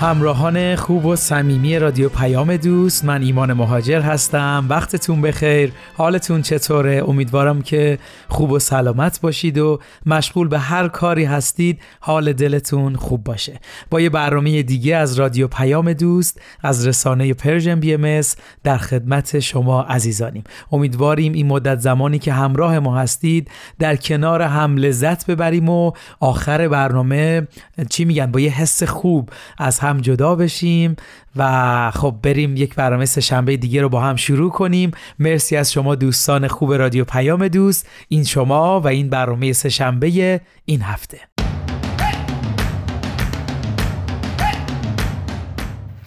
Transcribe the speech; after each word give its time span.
همراهان 0.00 0.76
خوب 0.76 1.06
و 1.06 1.16
صمیمی 1.16 1.78
رادیو 1.78 2.08
پیام 2.08 2.56
دوست 2.56 3.04
من 3.04 3.22
ایمان 3.22 3.52
مهاجر 3.52 4.00
هستم. 4.00 4.66
وقتتون 4.68 5.22
بخیر. 5.22 5.72
حالتون 5.96 6.42
چطوره؟ 6.42 7.04
امیدوارم 7.08 7.62
که 7.62 7.98
خوب 8.28 8.50
و 8.50 8.58
سلامت 8.58 9.20
باشید 9.20 9.58
و 9.58 9.80
مشغول 10.06 10.48
به 10.48 10.58
هر 10.58 10.88
کاری 10.88 11.24
هستید. 11.24 11.80
حال 12.00 12.32
دلتون 12.32 12.96
خوب 12.96 13.24
باشه. 13.24 13.60
با 13.90 14.00
یه 14.00 14.10
برنامه 14.10 14.62
دیگه 14.62 14.96
از 14.96 15.18
رادیو 15.18 15.48
پیام 15.48 15.92
دوست 15.92 16.40
از 16.62 16.86
رسانه 16.86 17.34
Persian 17.34 17.80
BM 17.80 18.20
در 18.64 18.78
خدمت 18.78 19.40
شما 19.40 19.82
عزیزانیم. 19.82 20.44
امیدواریم 20.72 21.32
این 21.32 21.46
مدت 21.46 21.78
زمانی 21.78 22.18
که 22.18 22.32
همراه 22.32 22.78
ما 22.78 22.98
هستید 22.98 23.50
در 23.78 23.96
کنار 23.96 24.42
هم 24.42 24.76
لذت 24.76 25.26
ببریم 25.26 25.68
و 25.68 25.92
آخر 26.20 26.68
برنامه 26.68 27.48
چی 27.90 28.04
میگن 28.04 28.26
با 28.26 28.40
یه 28.40 28.50
حس 28.50 28.82
خوب 28.82 29.30
از 29.58 29.78
هم 29.78 29.89
هم 29.90 30.00
جدا 30.00 30.34
بشیم 30.34 30.96
و 31.36 31.90
خب 31.94 32.14
بریم 32.22 32.56
یک 32.56 32.74
برنامه 32.74 33.04
سه 33.04 33.20
شنبه 33.20 33.56
دیگه 33.56 33.82
رو 33.82 33.88
با 33.88 34.00
هم 34.00 34.16
شروع 34.16 34.50
کنیم. 34.50 34.90
مرسی 35.18 35.56
از 35.56 35.72
شما 35.72 35.94
دوستان 35.94 36.48
خوب 36.48 36.72
رادیو 36.74 37.04
پیام 37.04 37.48
دوست. 37.48 37.88
این 38.08 38.24
شما 38.24 38.80
و 38.80 38.86
این 38.86 39.10
برنامه 39.10 39.52
سه 39.52 39.68
شنبه 39.68 40.40
این 40.64 40.82
هفته. 40.82 41.18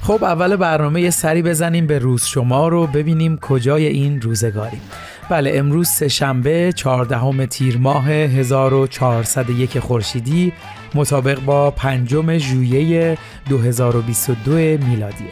خب 0.02 0.24
اول 0.24 0.56
برنامه 0.56 1.02
یه 1.02 1.10
سری 1.10 1.42
بزنیم 1.42 1.88
به 1.88 2.00
روز 2.00 2.26
شما 2.26 2.68
رو 2.68 2.88
ببینیم 2.88 3.38
کجای 3.38 3.88
این 3.88 4.22
روزگاریم 4.22 4.82
بله 5.30 5.52
امروز 5.56 5.88
سه 5.88 6.08
شنبه 6.08 6.74
14 6.76 7.46
تیر 7.46 7.78
ماه 7.78 8.10
1401 8.10 9.80
خورشیدی. 9.80 10.54
مطابق 10.96 11.40
با 11.40 11.72
پنجم 11.72 12.38
ژوئیه 12.38 13.18
2022 13.50 14.52
میلادیه 14.58 15.28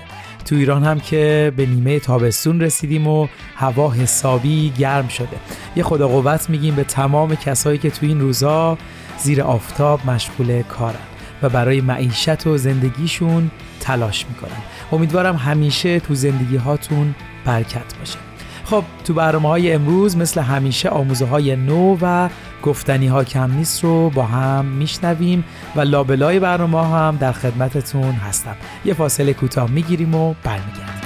تو 0.46 0.56
ایران 0.56 0.84
هم 0.84 1.00
که 1.00 1.54
به 1.58 1.66
نیمه 1.66 2.00
تابستون 2.00 2.62
رسیدیم 2.62 3.08
و 3.08 3.28
هوا 3.56 3.90
حسابی 3.90 4.74
گرم 4.78 5.08
شده. 5.08 5.38
یه 5.76 5.84
خدا 5.84 6.08
قوت 6.08 6.50
میگیم 6.50 6.76
به 6.76 6.84
تمام 6.84 7.36
کسایی 7.36 7.78
که 7.78 7.90
تو 7.90 8.06
این 8.06 8.22
روزا 8.22 8.78
زیر 9.20 9.42
آفتاب 9.42 10.06
مشغول 10.06 10.62
کارن 10.62 10.96
و 11.42 11.50
برای 11.50 11.82
معیشت 11.82 12.48
و 12.48 12.58
زندگیشون 12.58 13.52
تلاش 13.80 14.26
می‌کنن. 14.30 14.62
امیدوارم 14.92 15.36
همیشه 15.36 16.00
تو 16.00 16.16
زندگی 16.16 16.58
هاتون 16.58 17.16
برکت 17.46 17.98
باشه. 18.00 18.31
خب 18.72 18.84
تو 19.04 19.14
برنامه 19.14 19.50
های 19.50 19.74
امروز 19.74 20.18
مثل 20.18 20.42
همیشه 20.42 20.90
آموزه 20.90 21.26
های 21.26 21.56
نو 21.56 21.98
و 22.02 22.30
گفتنی 22.64 23.08
ها 23.08 23.24
کم 23.24 23.52
نیست 23.52 23.84
رو 23.84 24.10
با 24.10 24.24
هم 24.24 24.66
میشنویم 24.66 25.44
و 25.76 25.82
لابلای 25.82 26.40
برنامه 26.40 26.88
هم 26.88 27.18
در 27.20 27.32
خدمتتون 27.32 28.12
هستم. 28.12 28.56
یه 28.86 28.94
فاصله 28.94 29.34
کوتاه 29.34 29.72
می‌گیریم 29.72 30.16
و 30.16 30.34
برمیگردیم. 30.44 31.02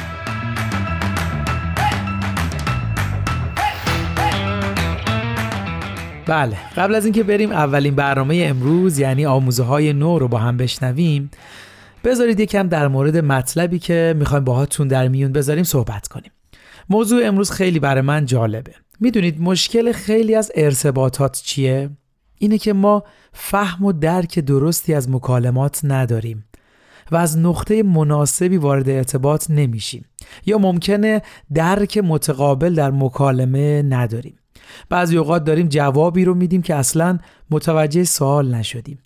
بله 6.26 6.58
قبل 6.78 6.96
از 6.96 7.06
اینکه 7.06 7.24
بریم 7.24 7.52
اولین 7.52 7.96
برنامه 7.96 8.46
امروز 8.50 9.00
یعنی 9.00 9.26
آموزه 9.26 9.64
های 9.64 9.94
نو 9.94 10.20
رو 10.20 10.28
با 10.28 10.38
هم 10.38 10.58
بشنویم 10.58 11.32
بذارید 12.04 12.40
یکم 12.40 12.68
در 12.68 12.88
مورد 12.88 13.18
مطلبی 13.18 13.80
که 13.80 14.16
می‌خوایم 14.18 14.44
باهاتون 14.44 14.88
در 14.88 15.08
میون 15.08 15.32
بذاریم 15.32 15.64
صحبت 15.64 16.08
کنیم. 16.08 16.32
موضوع 16.90 17.28
امروز 17.28 17.52
خیلی 17.52 17.80
برای 17.80 18.02
من 18.02 18.26
جالبه. 18.26 18.72
می‌دونید 19.00 19.42
مشکل 19.42 19.92
خیلی 19.92 20.36
از 20.36 20.52
ارتباطات 20.56 21.42
چیه؟ 21.42 21.90
اینه 22.40 22.58
که 22.58 22.74
ما 22.74 23.04
فهم 23.34 23.86
و 23.86 23.92
درک 23.92 24.40
درستی 24.40 24.94
از 24.94 25.10
مکالمات 25.10 25.80
نداریم 25.84 26.46
و 27.12 27.16
از 27.16 27.38
نقطه 27.38 27.84
مناسبی 27.84 28.58
وارد 28.58 28.90
ارتباط 28.90 29.50
نمیشیم 29.50 30.06
یا 30.46 30.58
ممکنه 30.58 31.22
درک 31.54 31.98
متقابل 31.98 32.76
در 32.76 32.92
مکالمه 32.92 33.82
نداریم. 33.82 34.40
بعضی 34.90 35.18
اوقات 35.18 35.44
داریم 35.44 35.68
جوابی 35.68 36.26
رو 36.26 36.34
میدیم 36.34 36.62
که 36.62 36.76
اصلا 36.76 37.20
متوجه 37.52 38.04
سوال 38.04 38.56
نشدیم. 38.56 39.00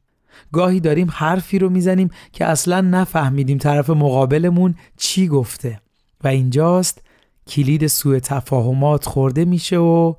گاهی 0.51 0.79
داریم 0.79 1.07
حرفی 1.11 1.59
رو 1.59 1.69
می‌زنیم 1.69 2.09
که 2.31 2.45
اصلا 2.45 2.81
نفهمیدیم 2.81 3.57
طرف 3.57 3.89
مقابلمون 3.89 4.75
چی 4.97 5.27
گفته 5.27 5.81
و 6.23 6.27
اینجاست 6.27 7.01
کلید 7.49 7.87
سوء 7.87 8.19
تفاهمات 8.19 9.05
خورده 9.05 9.45
میشه 9.45 9.77
و 9.77 10.13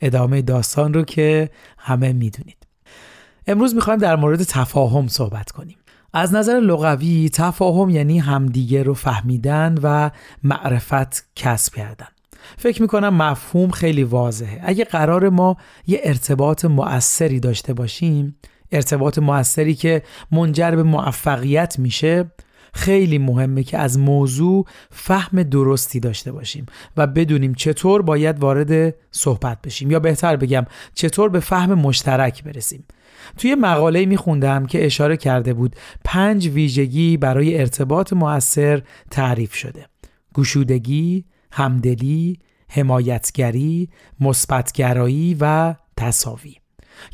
ادامه 0.00 0.42
داستان 0.42 0.94
رو 0.94 1.02
که 1.02 1.50
همه 1.78 2.12
می‌دونید. 2.12 2.56
امروز 3.46 3.74
می‌خوایم 3.74 3.98
در 3.98 4.16
مورد 4.16 4.42
تفاهم 4.42 5.08
صحبت 5.08 5.50
کنیم. 5.50 5.76
از 6.12 6.34
نظر 6.34 6.60
لغوی 6.60 7.30
تفاهم 7.32 7.90
یعنی 7.90 8.18
همدیگه 8.18 8.82
رو 8.82 8.94
فهمیدن 8.94 9.74
و 9.82 10.10
معرفت 10.42 11.26
کسب 11.36 11.74
کردن. 11.74 12.06
فکر 12.56 12.82
می‌کنم 12.82 13.16
مفهوم 13.16 13.70
خیلی 13.70 14.04
واضحه. 14.04 14.60
اگه 14.64 14.84
قرار 14.84 15.28
ما 15.28 15.56
یه 15.86 16.00
ارتباط 16.04 16.64
مؤثری 16.64 17.40
داشته 17.40 17.74
باشیم 17.74 18.36
ارتباط 18.72 19.18
مؤثری 19.18 19.74
که 19.74 20.02
منجر 20.32 20.70
به 20.70 20.82
موفقیت 20.82 21.78
میشه 21.78 22.30
خیلی 22.76 23.18
مهمه 23.18 23.62
که 23.62 23.78
از 23.78 23.98
موضوع 23.98 24.66
فهم 24.90 25.42
درستی 25.42 26.00
داشته 26.00 26.32
باشیم 26.32 26.66
و 26.96 27.06
بدونیم 27.06 27.54
چطور 27.54 28.02
باید 28.02 28.38
وارد 28.38 28.94
صحبت 29.10 29.62
بشیم. 29.62 29.90
یا 29.90 30.00
بهتر 30.00 30.36
بگم 30.36 30.66
چطور 30.94 31.28
به 31.28 31.40
فهم 31.40 31.74
مشترک 31.74 32.44
برسیم. 32.44 32.84
توی 33.38 33.54
مقاله 33.54 34.06
میخوندم 34.06 34.66
که 34.66 34.86
اشاره 34.86 35.16
کرده 35.16 35.54
بود 35.54 35.76
پنج 36.04 36.48
ویژگی 36.48 37.16
برای 37.16 37.60
ارتباط 37.60 38.12
موثر 38.12 38.82
تعریف 39.10 39.54
شده. 39.54 39.86
گشودگی، 40.34 41.24
همدلی، 41.52 42.38
حمایتگری، 42.68 43.88
مثبتگرایی 44.20 45.36
و 45.40 45.74
تصاوی 45.96 46.54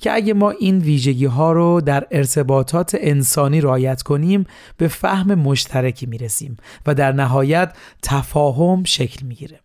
که 0.00 0.12
اگه 0.12 0.34
ما 0.34 0.50
این 0.50 0.78
ویژگی 0.78 1.24
ها 1.24 1.52
رو 1.52 1.80
در 1.80 2.06
ارتباطات 2.10 2.96
انسانی 3.00 3.60
رعایت 3.60 4.02
کنیم 4.02 4.44
به 4.76 4.88
فهم 4.88 5.34
مشترکی 5.34 6.06
می‌رسیم 6.06 6.56
و 6.86 6.94
در 6.94 7.12
نهایت 7.12 7.76
تفاهم 8.02 8.84
شکل 8.84 9.26
می‌گیره. 9.26 9.60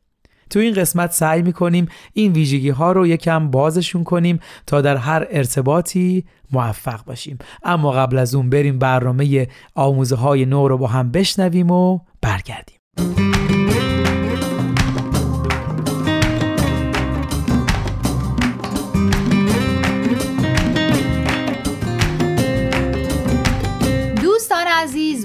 تو 0.50 0.59
این 0.59 0.73
قسمت 0.73 1.11
سعی 1.11 1.41
می‌کنیم 1.41 1.88
این 2.13 2.31
ویژگی 2.31 2.69
ها 2.69 2.91
رو 2.91 3.07
یکم 3.07 3.51
بازشون 3.51 4.03
کنیم 4.03 4.39
تا 4.67 4.81
در 4.81 4.97
هر 4.97 5.28
ارتباطی 5.31 6.25
موفق 6.51 7.05
باشیم. 7.05 7.37
اما 7.64 7.91
قبل 7.91 8.17
از 8.17 8.35
اون 8.35 8.49
بریم 8.49 8.79
برنامه 8.79 9.47
آموزه 9.75 10.16
های 10.16 10.46
نو 10.46 10.67
رو 10.67 10.78
با 10.78 10.87
هم 10.87 11.11
بشنویم 11.11 11.72
و 11.72 11.99
برگردیم. 12.22 12.78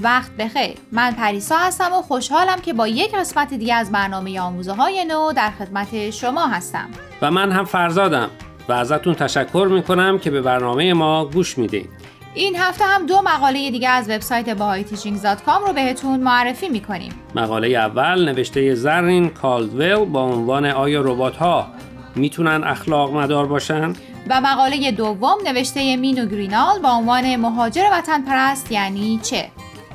وقت 0.03 0.31
بخیر. 0.37 0.77
من 0.93 1.13
پریسا 1.13 1.57
هستم 1.57 1.93
و 1.93 2.03
خوشحالم 2.03 2.61
که 2.61 2.73
با 2.73 2.89
یک 2.89 3.15
قسمت 3.15 3.55
دیگه 3.55 3.75
از 3.75 3.93
برنامه 3.93 4.41
آموزه 4.41 4.73
های 4.73 5.05
نو 5.05 5.33
در 5.33 5.51
خدمت 5.59 6.11
شما 6.11 6.47
هستم. 6.47 6.89
و 7.23 7.31
من 7.31 7.53
هم 7.53 7.65
فرزادم 7.65 8.31
و 8.69 8.73
ازتون 8.73 9.15
تشکر 9.15 9.69
می‌کنم 9.71 10.19
که 10.19 10.31
به 10.31 10.43
برنامه 10.43 10.95
ما 10.95 11.25
گوش 11.25 11.59
می‌دید 11.59 11.89
این 12.35 12.57
هفته 12.57 12.85
هم 12.85 13.07
دو 13.07 13.23
مقاله 13.23 13.71
دیگه 13.71 13.89
از 13.89 14.11
وبسایت 14.11 14.57
bahayteachings.com 14.57 15.67
رو 15.67 15.73
بهتون 15.73 16.21
معرفی 16.21 16.69
می‌کنیم. 16.69 17.13
مقاله 17.35 17.69
اول 17.69 18.29
نوشته 18.29 18.75
زرین 18.75 19.29
کالدویل 19.29 20.05
با 20.05 20.23
عنوان 20.23 20.67
آیا 20.67 21.01
ربات 21.01 21.37
ها 21.37 21.67
می‌تونن 22.15 22.65
اخلاق 22.65 23.17
مدار 23.17 23.47
باشن؟ 23.47 23.93
و 24.33 24.41
مقاله 24.41 24.91
دوم 24.91 25.39
نوشته 25.45 25.97
مینو 25.97 26.27
گرینال 26.27 26.79
با 26.79 26.91
عنوان 26.91 27.37
مهاجر 27.37 27.83
وطن 27.93 28.23
پرست 28.23 28.73
یعنی 28.73 29.21
چه؟ 29.23 29.49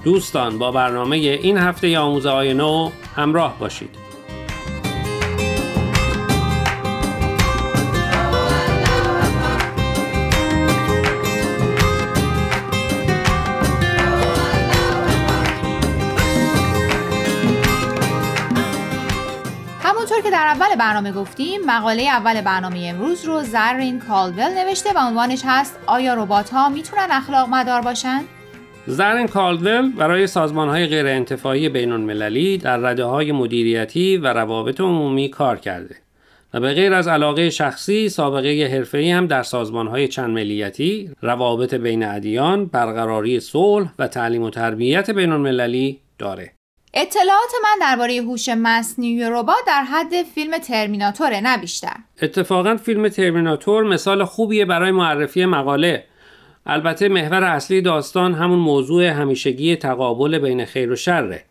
دوستان 0.03 0.59
با 0.59 0.71
برنامه 0.71 1.17
این 1.17 1.57
هفته 1.57 1.99
آموزه 1.99 2.29
های 2.29 2.53
نو 2.53 2.89
همراه 3.15 3.59
باشید. 3.59 4.06
اول 20.47 20.75
برنامه 20.79 21.11
گفتیم 21.11 21.61
مقاله 21.65 22.03
اول 22.03 22.41
برنامه 22.41 22.79
امروز 22.95 23.25
رو 23.25 23.43
زرین 23.43 23.99
کالول 23.99 24.49
نوشته 24.57 24.89
و 24.95 24.99
عنوانش 24.99 25.41
هست 25.45 25.79
آیا 25.85 26.13
ربات 26.13 26.49
ها 26.49 26.69
می‌تونن 26.69 27.07
اخلاق 27.09 27.49
مدار 27.49 27.81
باشن؟ 27.81 28.21
زرین 28.87 29.27
کالول 29.27 29.91
برای 29.91 30.27
سازمان 30.27 30.69
های 30.69 30.85
غیر 30.85 31.07
انتفاعی 31.07 31.69
بین 31.69 31.91
المللی 31.91 32.57
در 32.57 32.77
رده 32.77 33.03
های 33.03 33.31
مدیریتی 33.31 34.17
و 34.17 34.27
روابط 34.27 34.81
عمومی 34.81 35.29
کار 35.29 35.57
کرده 35.57 35.95
و 36.53 36.59
به 36.59 36.73
غیر 36.73 36.93
از 36.93 37.07
علاقه 37.07 37.49
شخصی 37.49 38.09
سابقه 38.09 38.69
حرفه‌ای 38.71 39.11
هم 39.11 39.27
در 39.27 39.43
سازمان 39.43 39.87
های 39.87 40.07
چند 40.07 40.29
ملیتی، 40.29 41.11
روابط 41.21 41.73
بین 41.73 42.03
ادیان، 42.03 42.65
برقراری 42.65 43.39
صلح 43.39 43.93
و 43.99 44.07
تعلیم 44.07 44.43
و 44.43 44.49
تربیت 44.49 45.11
بین 45.11 45.31
المللی 45.31 45.99
داره. 46.19 46.56
اطلاعات 46.99 47.51
من 47.63 47.77
درباره 47.81 48.13
هوش 48.13 48.49
مصنوعی 48.49 49.23
ربات 49.23 49.65
در 49.67 49.83
حد 49.83 50.23
فیلم 50.35 50.57
ترمیناتور 50.57 51.39
نه 51.39 51.57
بیشتر. 51.57 51.95
اتفاقا 52.21 52.77
فیلم 52.77 53.09
ترمیناتور 53.09 53.83
مثال 53.83 54.25
خوبیه 54.25 54.65
برای 54.65 54.91
معرفی 54.91 55.45
مقاله. 55.45 56.03
البته 56.65 57.09
محور 57.09 57.43
اصلی 57.43 57.81
داستان 57.81 58.33
همون 58.33 58.59
موضوع 58.59 59.03
همیشگی 59.03 59.75
تقابل 59.75 60.39
بین 60.39 60.65
خیر 60.65 60.91
و 60.91 60.95
شره. 60.95 61.43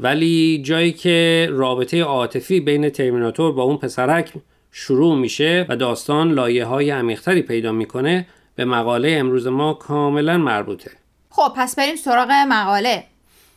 ولی 0.00 0.62
جایی 0.64 0.92
که 0.92 1.48
رابطه 1.50 2.02
عاطفی 2.02 2.60
بین 2.60 2.90
ترمیناتور 2.90 3.52
با 3.52 3.62
اون 3.62 3.76
پسرک 3.76 4.32
شروع 4.72 5.16
میشه 5.16 5.66
و 5.68 5.76
داستان 5.76 6.32
لایه 6.32 6.64
های 6.64 6.90
عمیقتری 6.90 7.42
پیدا 7.42 7.72
می‌کنه 7.72 8.26
به 8.54 8.64
مقاله 8.64 9.16
امروز 9.20 9.46
ما 9.46 9.74
کاملا 9.74 10.38
مربوطه. 10.38 10.90
خب 11.30 11.52
پس 11.56 11.76
بریم 11.76 11.96
سراغ 11.96 12.30
مقاله. 12.48 13.04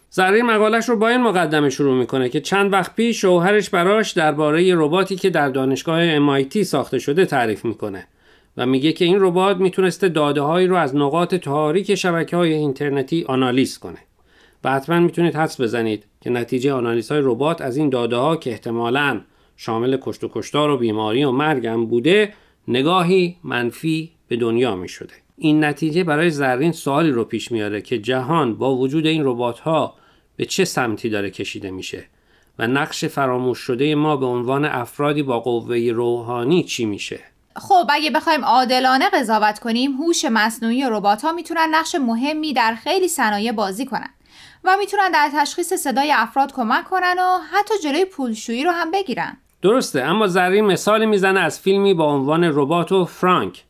زرین 0.09 0.45
مقالش 0.45 0.89
رو 0.89 0.95
با 0.95 1.07
این 1.07 1.21
مقدمه 1.21 1.69
شروع 1.69 1.97
می‌کنه 1.97 2.29
که 2.29 2.41
چند 2.41 2.73
وقت 2.73 2.95
پیش 2.95 3.21
شوهرش 3.21 3.69
براش 3.69 4.11
درباره 4.11 4.75
رباتی 4.75 5.15
که 5.15 5.29
در 5.29 5.49
دانشگاه 5.49 6.17
MIT 6.17 6.61
ساخته 6.61 6.99
شده 6.99 7.25
تعریف 7.25 7.65
می‌کنه 7.65 8.07
و 8.57 8.65
میگه 8.65 8.91
که 8.91 9.05
این 9.05 9.17
ربات 9.19 9.57
می‌تونسته 9.57 10.09
داده 10.09 10.41
هایی 10.41 10.67
رو 10.67 10.75
از 10.75 10.95
نقاط 10.95 11.35
تاریک 11.35 11.95
شبکه 11.95 12.37
های 12.37 12.53
اینترنتی 12.53 13.25
آنالیز 13.27 13.77
کنه 13.77 13.99
و 14.63 14.71
حتما 14.71 14.99
می‌تونید 14.99 15.35
حدس 15.35 15.61
بزنید 15.61 16.03
که 16.21 16.29
نتیجه 16.29 16.73
آنالیز 16.73 17.11
های 17.11 17.21
ربات 17.23 17.61
از 17.61 17.77
این 17.77 17.89
داده 17.89 18.15
ها 18.15 18.35
که 18.35 18.49
احتمالاً 18.49 19.21
شامل 19.57 19.97
کشت 20.01 20.23
و 20.23 20.29
کشتار 20.33 20.69
و 20.69 20.77
بیماری 20.77 21.23
و 21.23 21.31
مرگم 21.31 21.85
بوده 21.85 22.33
نگاهی 22.67 23.37
منفی 23.43 24.11
به 24.27 24.35
دنیا 24.35 24.75
می 24.75 24.89
شده. 24.89 25.13
این 25.39 25.63
نتیجه 25.63 26.03
برای 26.03 26.29
زرین 26.29 26.71
سوالی 26.71 27.11
رو 27.11 27.23
پیش 27.23 27.51
میاره 27.51 27.81
که 27.81 27.99
جهان 27.99 28.55
با 28.55 28.75
وجود 28.75 29.05
این 29.05 29.25
ربات 29.25 29.59
ها 29.59 29.95
به 30.35 30.45
چه 30.45 30.65
سمتی 30.65 31.09
داره 31.09 31.29
کشیده 31.29 31.71
میشه 31.71 32.03
و 32.59 32.67
نقش 32.67 33.05
فراموش 33.05 33.59
شده 33.59 33.95
ما 33.95 34.15
به 34.15 34.25
عنوان 34.25 34.65
افرادی 34.65 35.23
با 35.23 35.39
قوه 35.39 35.77
روحانی 35.77 36.63
چی 36.63 36.85
میشه؟ 36.85 37.19
خب 37.55 37.85
اگه 37.89 38.11
بخوایم 38.11 38.45
عادلانه 38.45 39.09
قضاوت 39.09 39.59
کنیم 39.59 39.91
هوش 39.91 40.25
مصنوعی 40.25 40.83
ربات 40.89 41.21
ها 41.21 41.31
می‌تونن 41.31 41.67
نقش 41.71 41.95
مهمی 41.95 42.53
در 42.53 42.75
خیلی 42.75 43.07
صنایع 43.07 43.51
بازی 43.51 43.85
کنن 43.85 44.09
و 44.63 44.77
می‌تونن 44.79 45.11
در 45.11 45.29
تشخیص 45.33 45.73
صدای 45.73 46.11
افراد 46.11 46.53
کمک 46.53 46.85
کنن 46.85 47.15
و 47.19 47.37
حتی 47.51 47.73
جلوی 47.83 48.05
پولشویی 48.05 48.63
رو 48.63 48.71
هم 48.71 48.91
بگیرن. 48.91 49.37
درسته 49.61 50.01
اما 50.01 50.27
زرین 50.27 50.65
مثالی 50.65 51.05
می‌زنه 51.05 51.39
از 51.39 51.59
فیلمی 51.59 51.93
با 51.93 52.05
عنوان 52.05 52.43
ربات 52.43 52.91
و 52.91 53.05
فرانک. 53.05 53.63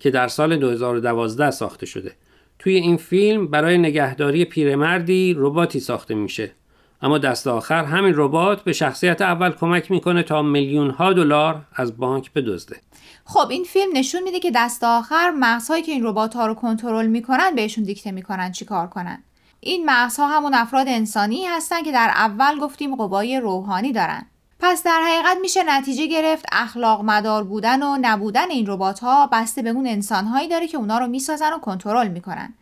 که 0.00 0.10
در 0.10 0.28
سال 0.28 0.56
2012 0.56 1.50
ساخته 1.50 1.86
شده. 1.86 2.12
توی 2.58 2.74
این 2.74 2.96
فیلم 2.96 3.46
برای 3.46 3.78
نگهداری 3.78 4.44
پیرمردی 4.44 5.34
رباتی 5.36 5.80
ساخته 5.80 6.14
میشه. 6.14 6.52
اما 7.02 7.18
دست 7.18 7.46
آخر 7.46 7.84
همین 7.84 8.12
ربات 8.16 8.62
به 8.62 8.72
شخصیت 8.72 9.22
اول 9.22 9.50
کمک 9.50 9.90
می‌کنه 9.90 10.22
تا 10.22 10.42
میلیون 10.42 10.90
ها 10.90 11.12
دلار 11.12 11.62
از 11.74 11.96
بانک 11.96 12.32
بدزده. 12.32 12.76
خب 13.24 13.50
این 13.50 13.64
فیلم 13.64 13.96
نشون 13.96 14.22
میده 14.22 14.40
که 14.40 14.50
دست 14.54 14.84
آخر 14.84 15.30
مغزهایی 15.30 15.82
که 15.82 15.92
این 15.92 16.04
ربات 16.04 16.34
ها 16.34 16.46
رو 16.46 16.54
کنترل 16.54 17.06
می‌کنن 17.06 17.54
بهشون 17.54 17.84
دیکته 17.84 18.12
می‌کنن 18.12 18.52
چیکار 18.52 18.86
کنن. 18.86 19.22
این 19.60 19.90
مغزها 19.90 20.28
همون 20.28 20.54
افراد 20.54 20.88
انسانی 20.88 21.44
هستن 21.44 21.82
که 21.82 21.92
در 21.92 22.10
اول 22.14 22.58
گفتیم 22.58 22.96
قوای 22.96 23.40
روحانی 23.40 23.92
دارن. 23.92 24.26
پس 24.60 24.82
در 24.84 25.00
حقیقت 25.06 25.36
میشه 25.40 25.60
نتیجه 25.66 26.06
گرفت 26.06 26.44
اخلاق 26.52 27.04
مدار 27.04 27.44
بودن 27.44 27.82
و 27.82 27.98
نبودن 28.00 28.50
این 28.50 28.66
ربات 28.66 29.00
ها 29.00 29.28
بسته 29.32 29.62
به 29.62 29.70
اون 29.70 29.86
انسان 29.86 30.24
هایی 30.24 30.48
داره 30.48 30.66
که 30.66 30.76
اونا 30.76 30.98
رو 30.98 31.06
می‌سازن 31.06 31.52
و 31.52 31.58
کنترل 31.58 32.08
می‌کنن. 32.08 32.54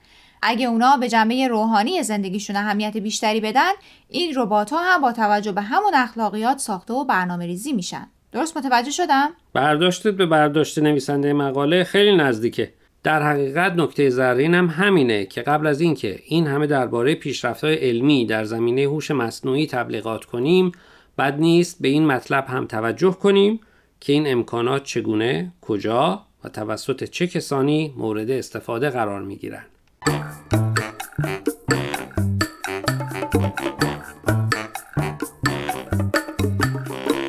اگه 0.43 0.67
اونا 0.67 0.96
به 0.96 1.08
جنبه 1.08 1.49
روحانی 1.49 2.02
زندگیشون 2.02 2.56
اهمیت 2.56 2.96
بیشتری 2.96 3.41
بدن 3.41 3.70
این 4.08 4.32
ربات 4.37 4.70
ها 4.70 4.79
هم 4.79 5.00
با 5.00 5.12
توجه 5.12 5.52
به 5.52 5.61
همون 5.61 5.94
اخلاقیات 5.94 6.58
ساخته 6.58 6.94
و 6.94 7.05
برنامه 7.05 7.46
ریزی 7.46 7.73
میشن. 7.73 8.06
درست 8.32 8.56
متوجه 8.56 8.91
شدم؟ 8.91 9.31
برداشتت 9.52 10.14
به 10.14 10.26
برداشت 10.26 10.79
نویسنده 10.79 11.32
مقاله 11.32 11.85
خیلی 11.85 12.17
نزدیکه. 12.17 12.73
در 13.02 13.23
حقیقت 13.23 13.73
نکته 13.73 14.11
زرین 14.11 14.55
هم 14.55 14.67
همینه 14.67 15.26
که 15.26 15.43
قبل 15.43 15.67
از 15.67 15.81
اینکه 15.81 16.19
این 16.26 16.46
همه 16.46 16.67
درباره 16.67 17.14
پیشرفت‌های 17.14 17.75
علمی 17.75 18.26
در 18.26 18.44
زمینه 18.44 18.82
هوش 18.82 19.11
مصنوعی 19.11 19.67
تبلیغات 19.67 20.25
کنیم 20.25 20.73
بد 21.19 21.39
نیست 21.39 21.83
به 21.83 21.89
این 21.89 22.07
مطلب 22.07 22.45
هم 22.49 22.67
توجه 22.67 23.11
کنیم 23.11 23.61
که 24.01 24.13
این 24.13 24.33
امکانات 24.33 24.85
چگونه، 24.85 25.53
کجا 25.61 26.23
و 26.45 26.49
توسط 26.49 27.05
چه 27.05 27.27
کسانی 27.27 27.95
مورد 27.97 28.31
استفاده 28.31 28.91
قرار 28.91 29.23
می 29.23 29.37
گیرند. 29.37 29.67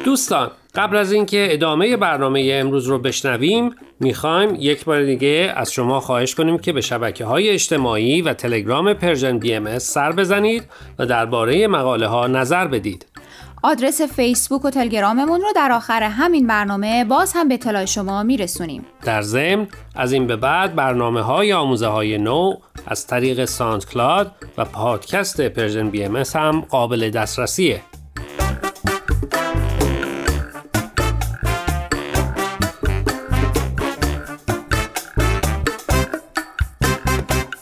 دوستان 0.05 0.51
قبل 0.75 0.97
از 0.97 1.11
اینکه 1.11 1.47
ادامه 1.51 1.97
برنامه 1.97 2.49
امروز 2.53 2.87
رو 2.87 2.99
بشنویم 2.99 3.75
می‌خوایم 3.99 4.55
یک 4.59 4.85
بار 4.85 5.05
دیگه 5.05 5.53
از 5.55 5.71
شما 5.71 5.99
خواهش 5.99 6.35
کنیم 6.35 6.57
که 6.57 6.73
به 6.73 6.81
شبکه 6.81 7.25
های 7.25 7.49
اجتماعی 7.49 8.21
و 8.21 8.33
تلگرام 8.33 8.93
Persian 8.93 9.39
BM 9.39 9.79
سر 9.79 10.11
بزنید 10.11 10.63
و 10.99 11.05
درباره 11.05 11.67
مقاله 11.67 12.07
ها 12.07 12.27
نظر 12.27 12.67
بدید 12.67 13.05
آدرس 13.67 14.01
فیسبوک 14.01 14.65
و 14.65 14.69
تلگراممون 14.69 15.41
رو 15.41 15.47
در 15.55 15.71
آخر 15.71 16.03
همین 16.03 16.47
برنامه 16.47 17.05
باز 17.05 17.33
هم 17.35 17.47
به 17.47 17.53
اطلاع 17.53 17.85
شما 17.85 18.23
میرسونیم. 18.23 18.85
در 19.03 19.21
ضمن 19.21 19.67
از 19.95 20.13
این 20.13 20.27
به 20.27 20.35
بعد 20.35 20.75
برنامه 20.75 21.21
های 21.21 21.53
آموزه 21.53 21.87
های 21.87 22.17
نو 22.17 22.53
از 22.87 23.07
طریق 23.07 23.45
SoundCloud 23.45 24.31
و 24.57 24.65
پادکست 24.65 25.41
Persian 25.41 25.89
BM 25.89 26.15
هم 26.35 26.61
قابل 26.61 27.09
دسترسیه. 27.09 27.81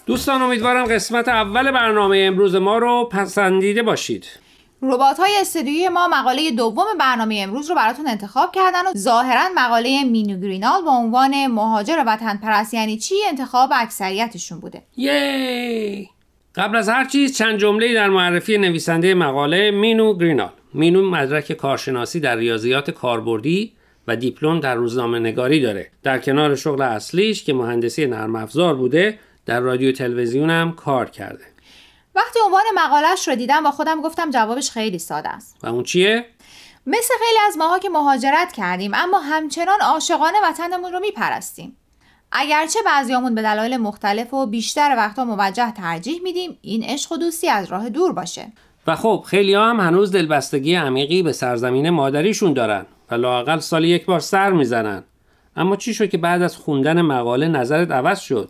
دوستان 0.06 0.42
امیدوارم 0.42 0.86
قسمت 0.86 1.28
اول 1.28 1.72
برنامه 1.72 2.18
امروز 2.18 2.56
ما 2.56 2.78
رو 2.78 3.10
پسندیده 3.12 3.84
باشید. 3.84 4.43
ربات 4.84 5.20
های 5.20 5.32
استدیوی 5.42 5.90
ما 5.90 6.08
مقاله 6.08 6.52
دوم 6.52 6.86
برنامه 7.00 7.40
امروز 7.44 7.70
رو 7.70 7.76
براتون 7.76 8.08
انتخاب 8.08 8.52
کردن 8.52 8.82
و 8.88 8.94
ظاهرا 8.98 9.50
مقاله 9.56 10.04
مینو 10.04 10.40
گرینال 10.40 10.82
با 10.82 10.92
عنوان 10.92 11.48
مهاجر 11.48 12.04
وطن 12.08 12.38
پرست 12.38 12.74
یعنی 12.74 12.98
چی 12.98 13.16
انتخاب 13.30 13.70
اکثریتشون 13.74 14.60
بوده. 14.60 14.82
یی! 14.98 16.10
قبل 16.56 16.76
از 16.76 16.90
هر 16.90 17.06
چیز 17.06 17.38
چند 17.38 17.60
جمله 17.60 17.94
در 17.94 18.10
معرفی 18.10 18.58
نویسنده 18.58 19.14
مقاله 19.14 19.72
مینو 19.72 20.14
گرینال. 20.18 20.52
مینو 20.74 21.10
مدرک 21.10 21.54
کارشناسی 21.54 22.20
در 22.20 22.36
ریاضیات 22.36 22.92
کاربردی 22.92 23.74
و 24.08 24.16
دیپلم 24.16 24.60
در 24.60 24.76
روزنامه 24.76 25.20
نگاری 25.20 25.62
داره. 25.62 25.88
در 26.04 26.20
کنار 26.20 26.56
شغل 26.56 26.82
اصلیش 26.82 27.44
که 27.44 27.54
مهندسی 27.54 28.06
نرم 28.06 28.36
افزار 28.36 28.76
بوده 28.76 29.20
در 29.46 29.60
رادیو 29.60 29.92
تلویزیون 29.92 30.50
هم 30.50 30.72
کار 30.72 31.10
کرده. 31.10 31.53
وقتی 32.16 32.40
عنوان 32.46 32.64
مقالش 32.76 33.28
رو 33.28 33.36
دیدم 33.36 33.64
با 33.64 33.72
خودم 33.72 34.02
گفتم 34.02 34.30
جوابش 34.30 34.72
خیلی 34.72 35.00
ساده 35.00 35.30
است. 35.30 35.58
و 35.64 35.68
اون 35.68 35.84
چیه؟ 35.84 36.26
مثل 36.88 37.14
خیلی 37.20 37.40
از 37.48 37.58
ماها 37.58 37.80
که 37.80 37.90
مهاجرت 37.90 38.52
کردیم 38.52 38.92
اما 38.94 39.20
همچنان 39.20 39.82
عاشقانه 39.82 40.38
وطنمون 40.44 40.92
رو 40.92 41.00
میپرستیم. 41.00 41.78
اگرچه 42.32 42.80
بعضیامون 42.86 43.36
به 43.36 43.42
دلایل 43.42 43.78
مختلف 43.78 44.34
و 44.34 44.46
بیشتر 44.46 44.94
وقتا 44.98 45.26
موجه 45.26 45.72
ترجیح 45.72 46.22
میدیم 46.24 46.58
این 46.62 46.84
عشق 46.84 47.12
و 47.12 47.18
دوستی 47.18 47.50
از 47.50 47.72
راه 47.72 47.90
دور 47.90 48.14
باشه. 48.14 48.48
و 48.88 48.96
خب 48.96 49.24
خیلی 49.28 49.54
هم 49.54 49.80
هنوز 49.80 50.12
دلبستگی 50.12 50.76
عمیقی 50.76 51.24
به 51.24 51.32
سرزمین 51.32 51.90
مادریشون 51.90 52.54
دارن 52.54 52.86
و 53.12 53.16
لاقل 53.16 53.60
سالی 53.60 53.88
یک 53.88 54.06
بار 54.06 54.20
سر 54.20 54.52
می‌زنن. 54.52 55.04
اما 55.56 55.76
چی 55.76 55.94
شد 55.94 56.10
که 56.10 56.18
بعد 56.18 56.42
از 56.42 56.58
خوندن 56.58 57.02
مقاله 57.02 57.48
نظرت 57.48 57.92
عوض 57.92 58.20
شد؟ 58.20 58.50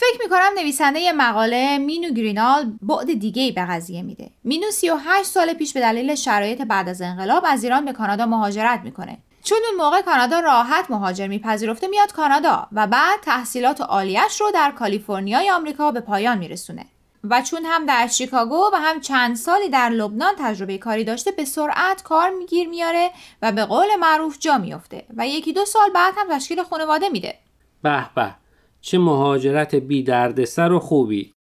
فکر 0.00 0.22
می‌کنم 0.24 0.50
نویسنده 0.56 1.12
مقاله 1.12 1.78
مینو 1.78 2.10
گرینال 2.10 2.72
بعد 2.82 3.18
دیگه 3.18 3.42
ای 3.42 3.52
به 3.52 3.66
قضیه 3.66 4.02
میده. 4.02 4.30
مینو 4.44 4.70
38 4.70 5.28
سال 5.28 5.54
پیش 5.54 5.72
به 5.72 5.80
دلیل 5.80 6.14
شرایط 6.14 6.62
بعد 6.62 6.88
از 6.88 7.02
انقلاب 7.02 7.44
از 7.46 7.64
ایران 7.64 7.84
به 7.84 7.92
کانادا 7.92 8.26
مهاجرت 8.26 8.80
می‌کنه. 8.84 9.18
چون 9.44 9.58
اون 9.70 9.84
موقع 9.84 10.02
کانادا 10.02 10.40
راحت 10.40 10.90
مهاجر 10.90 11.26
میپذیرفته 11.26 11.86
میاد 11.86 12.12
کانادا 12.12 12.68
و 12.72 12.86
بعد 12.86 13.20
تحصیلات 13.20 13.80
عالیش 13.80 14.40
رو 14.40 14.50
در 14.50 14.70
کالیفرنیای 14.70 15.50
آمریکا 15.50 15.90
به 15.92 16.00
پایان 16.00 16.38
میرسونه. 16.38 16.84
و 17.24 17.42
چون 17.42 17.64
هم 17.64 17.86
در 17.86 18.06
شیکاگو 18.06 18.70
و 18.72 18.76
هم 18.76 19.00
چند 19.00 19.36
سالی 19.36 19.68
در 19.68 19.88
لبنان 19.88 20.34
تجربه 20.38 20.78
کاری 20.78 21.04
داشته 21.04 21.30
به 21.30 21.44
سرعت 21.44 22.02
کار 22.02 22.30
میگیر 22.30 22.68
میاره 22.68 23.10
و 23.42 23.52
به 23.52 23.64
قول 23.64 23.96
معروف 24.00 24.38
جا 24.38 24.58
میفته 24.58 25.06
و 25.16 25.26
یکی 25.26 25.52
دو 25.52 25.64
سال 25.64 25.90
بعد 25.94 26.14
هم 26.16 26.36
تشکیل 26.36 26.62
خانواده 26.62 27.08
میده 27.08 27.34
به 27.82 28.06
به 28.14 28.34
چه 28.80 28.98
مهاجرت 28.98 29.74
بی 29.74 30.02
دردسر 30.02 30.72
و 30.72 30.78
خوبی. 30.78 31.32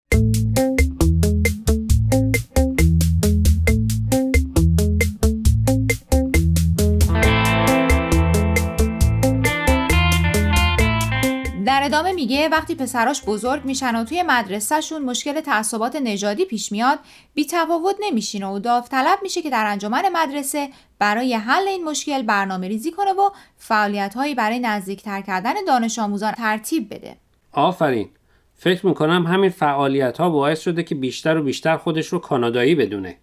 در 11.66 11.82
ادامه 11.84 12.12
میگه 12.12 12.48
وقتی 12.48 12.74
پسراش 12.74 13.22
بزرگ 13.24 13.64
میشن 13.64 13.96
و 13.96 14.04
توی 14.04 14.22
مدرسهشون 14.22 15.02
مشکل 15.02 15.40
تعصبات 15.40 15.96
نژادی 15.96 16.44
پیش 16.44 16.72
میاد 16.72 16.98
بی 17.34 17.46
تفاوت 17.46 17.96
نمیشینه 18.00 18.46
و 18.46 18.58
داوطلب 18.58 19.18
میشه 19.22 19.42
که 19.42 19.50
در 19.50 19.66
انجمن 19.66 20.02
مدرسه 20.12 20.68
برای 20.98 21.34
حل 21.34 21.68
این 21.68 21.84
مشکل 21.84 22.22
برنامه 22.22 22.68
ریزی 22.68 22.92
کنه 22.92 23.12
و 23.12 23.30
فعالیت 23.56 24.14
هایی 24.14 24.34
برای 24.34 24.58
نزدیکتر 24.58 25.20
کردن 25.20 25.54
دانش 25.66 25.98
آموزان 25.98 26.32
ترتیب 26.32 26.94
بده. 26.94 27.25
آفرین. 27.56 28.08
فکر 28.54 28.86
می‌کنم 28.86 29.26
همین 29.26 29.50
فعالیت 29.50 30.18
ها 30.18 30.30
باعث 30.30 30.60
شده 30.60 30.82
که 30.82 30.94
بیشتر 30.94 31.36
و 31.36 31.42
بیشتر 31.42 31.76
خودش 31.76 32.06
رو 32.06 32.18
کانادایی 32.18 32.74
بدونه. 32.74 33.16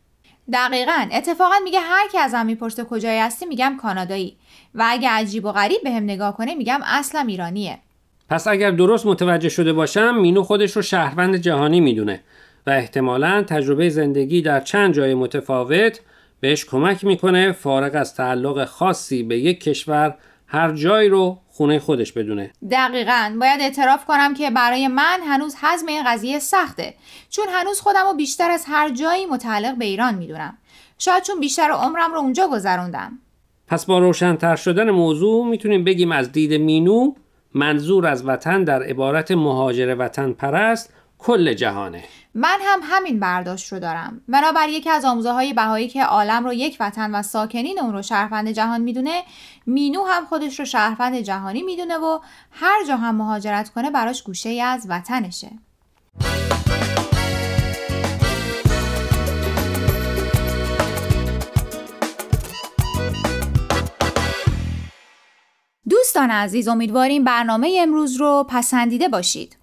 دقیقا. 0.53 1.07
اتفاقا 1.13 1.55
میگه 1.63 1.79
هر 1.79 2.07
کی 2.11 2.17
ازم 2.17 2.45
می‌پرسه 2.45 2.83
کجایی 2.83 3.19
هستی 3.19 3.45
میگم 3.45 3.77
کانادایی. 3.81 4.37
و 4.75 4.83
اگه 4.87 5.09
عجیب 5.09 5.45
و 5.45 5.51
غریب 5.51 5.83
بهم 5.83 6.03
نگاه 6.03 6.37
کنه 6.37 6.55
میگم 6.55 6.79
اصلا 6.83 7.25
ایرانیه. 7.27 7.77
پس 8.29 8.47
اگر 8.47 8.71
درست 8.71 9.05
متوجه 9.05 9.49
شده 9.49 9.73
باشم 9.73 10.15
مینو 10.15 10.43
خودش 10.43 10.75
رو 10.75 10.81
شهروند 10.81 11.35
جهانی 11.35 11.79
می‌دونه 11.79 12.21
و 12.67 12.69
احتمالا 12.69 13.43
تجربه 13.43 13.89
زندگی 13.89 14.41
در 14.41 14.59
چند 14.59 14.93
جای 14.93 15.13
متفاوت 15.13 15.99
بهش 16.39 16.65
کمک 16.65 17.03
می‌کنه 17.03 17.51
فارغ 17.51 17.95
از 17.95 18.15
تعلق 18.15 18.65
خاصی 18.65 19.23
به 19.23 19.39
یک 19.39 19.63
کشور 19.63 20.15
هر 20.47 20.71
جایی 20.71 21.09
رو 21.09 21.39
خونه 21.47 21.79
خودش 21.79 22.11
بدونه. 22.11 22.51
دقیقا. 22.71 23.37
باید 23.39 23.61
اعتراف 23.61 24.05
کنم 24.05 24.33
که 24.33 24.49
برای 24.49 24.87
من 24.87 25.19
هنوز 25.27 25.55
حزم 25.61 25.87
این 25.87 26.03
قضیه 26.07 26.39
سخته. 26.39 26.93
چون 27.29 27.45
هنوز 27.49 27.81
خودم 27.81 28.05
رو 28.05 28.13
بیشتر 28.13 28.51
از 28.51 28.65
هر 28.67 28.89
جایی 28.89 29.25
متعلق 29.25 29.77
به 29.77 29.85
ایران 29.85 30.15
می‌دونم. 30.15 30.57
شاید 30.97 31.23
چون 31.23 31.39
بیشتر 31.39 31.71
عمرم 31.71 32.13
رو 32.13 32.19
اونجا 32.19 32.47
گذروندم. 32.47 33.19
پس 33.67 33.85
با 33.85 33.99
روشنتر 33.99 34.55
شدن 34.55 34.89
موضوع 34.89 35.47
می‌تونیم 35.47 35.83
بگیم 35.83 36.11
از 36.11 36.31
دید 36.31 36.53
مینو 36.53 37.13
منظور 37.53 38.07
از 38.07 38.27
وطن 38.27 38.63
در 38.63 38.83
عبارت 38.83 39.31
مهاجر 39.31 39.95
وطن 39.99 40.31
پرست 40.31 40.93
کل 41.17 41.53
جهانه. 41.53 42.03
من 42.35 42.57
هم 42.61 42.79
همین 42.83 43.19
برداشت 43.19 43.73
رو 43.73 43.79
دارم. 43.79 44.21
بنابر 44.27 44.69
یکی 44.69 44.89
از 44.89 45.05
آموزه 45.05 45.31
های 45.31 45.53
بهایی 45.53 45.87
که 45.87 46.03
عالم 46.03 46.45
رو 46.45 46.53
یک 46.53 46.77
وطن 46.79 47.15
و 47.15 47.21
ساکنین 47.21 47.79
اون 47.79 47.93
رو 47.93 48.01
شهروند 48.01 48.51
جهان 48.51 48.81
می‌دونه 48.81 49.23
مینو 49.65 50.03
هم 50.03 50.25
خودش 50.25 50.59
رو 50.59 50.65
شهروند 50.65 51.15
جهانی 51.15 51.61
می‌دونه 51.61 51.97
و 51.97 52.19
هر 52.51 52.85
جا 52.87 52.97
هم 52.97 53.15
مهاجرت 53.15 53.69
کنه 53.69 53.91
براش 53.91 54.23
گوشه 54.23 54.49
از 54.49 54.85
وطنشه. 54.89 55.51
دوستان 65.89 66.31
عزیز 66.31 66.67
امیدواریم 66.67 67.23
برنامه 67.23 67.77
امروز 67.81 68.15
رو 68.15 68.45
پسندیده 68.49 69.07
باشید. 69.07 69.62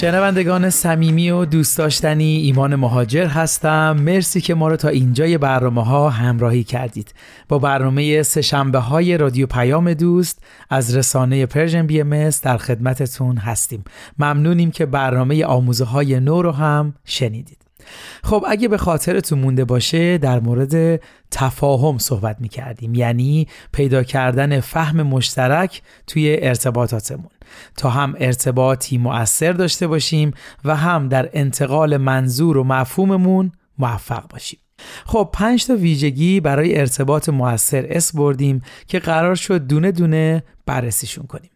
شنوندگان 0.00 0.70
صمیمی 0.70 1.30
و 1.30 1.44
دوست 1.44 1.78
داشتنی 1.78 2.36
ایمان 2.36 2.76
مهاجر 2.76 3.26
هستم. 3.26 3.96
مرسی 4.00 4.40
که 4.40 4.54
ما 4.54 4.68
رو 4.68 4.76
تا 4.76 4.88
اینجای 4.88 5.38
برنامه 5.38 5.84
ها 5.84 6.10
همراهی 6.10 6.64
کردید. 6.64 7.14
با 7.48 7.58
برنامه 7.58 8.22
سه‌شنبه 8.22 8.78
های 8.78 9.16
رادیو 9.16 9.46
پیام 9.46 9.94
دوست 9.94 10.42
از 10.70 10.96
رسانه 10.96 11.46
Persian 11.46 11.86
BMS 11.86 12.30
در 12.30 12.56
خدمتتون 12.56 13.36
هستیم. 13.36 13.84
ممنونیم 14.18 14.70
که 14.70 14.86
برنامه 14.86 15.44
آموزه 15.44 15.84
های 15.84 16.20
نو 16.20 16.42
رو 16.42 16.52
هم 16.52 16.94
شنیدید. 17.04 17.58
خب 18.22 18.44
اگه 18.48 18.68
به 18.68 18.78
خاطرتون 18.78 19.38
مونده 19.38 19.64
باشه 19.64 20.18
در 20.18 20.40
مورد 20.40 21.00
تفاهم 21.30 21.98
صحبت 21.98 22.36
می 22.40 22.48
کردیم 22.48 22.94
یعنی 22.94 23.46
پیدا 23.72 24.02
کردن 24.02 24.60
فهم 24.60 25.02
مشترک 25.02 25.82
توی 26.06 26.36
ارتباطاتمون. 26.42 27.30
تا 27.76 27.90
هم 27.90 28.14
ارتباطی 28.18 28.98
مؤثر 28.98 29.52
داشته 29.52 29.86
باشیم 29.86 30.34
و 30.64 30.76
هم 30.76 31.08
در 31.08 31.30
انتقال 31.32 31.96
منظور 31.96 32.56
و 32.56 32.64
مفهوممون 32.64 33.52
موفق 33.78 34.28
باشیم. 34.28 34.58
خب 35.06 35.30
پنج 35.32 35.66
تا 35.66 35.76
ویژگی 35.76 36.40
برای 36.40 36.80
ارتباط 36.80 37.28
موثر 37.28 37.86
اس 37.88 38.16
بردیم 38.16 38.62
که 38.86 38.98
قرار 38.98 39.34
شد 39.34 39.66
دونه 39.66 39.92
دونه 39.92 40.42
بررسیشون 40.66 41.26
کنیم. 41.26 41.50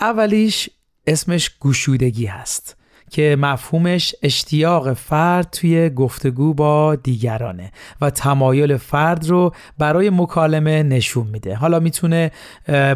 اولیش 0.00 0.70
اسمش 1.06 1.50
گشودگی 1.60 2.26
هست. 2.26 2.76
که 3.12 3.36
مفهومش 3.38 4.14
اشتیاق 4.22 4.92
فرد 4.92 5.50
توی 5.50 5.90
گفتگو 5.90 6.54
با 6.54 6.94
دیگرانه 6.94 7.72
و 8.00 8.10
تمایل 8.10 8.76
فرد 8.76 9.28
رو 9.28 9.52
برای 9.78 10.10
مکالمه 10.10 10.82
نشون 10.82 11.26
میده. 11.26 11.54
حالا 11.54 11.80
می‌تونه 11.80 12.30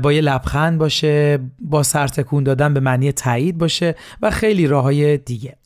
با 0.02 0.12
یه 0.12 0.20
لبخند 0.20 0.78
باشه 0.78 1.38
با 1.58 1.82
سرتکون 1.82 2.44
دادن 2.44 2.74
به 2.74 2.80
معنی 2.80 3.12
تایید 3.12 3.58
باشه 3.58 3.94
و 4.22 4.30
خیلی 4.30 4.66
راههای 4.66 5.18
دیگه. 5.18 5.56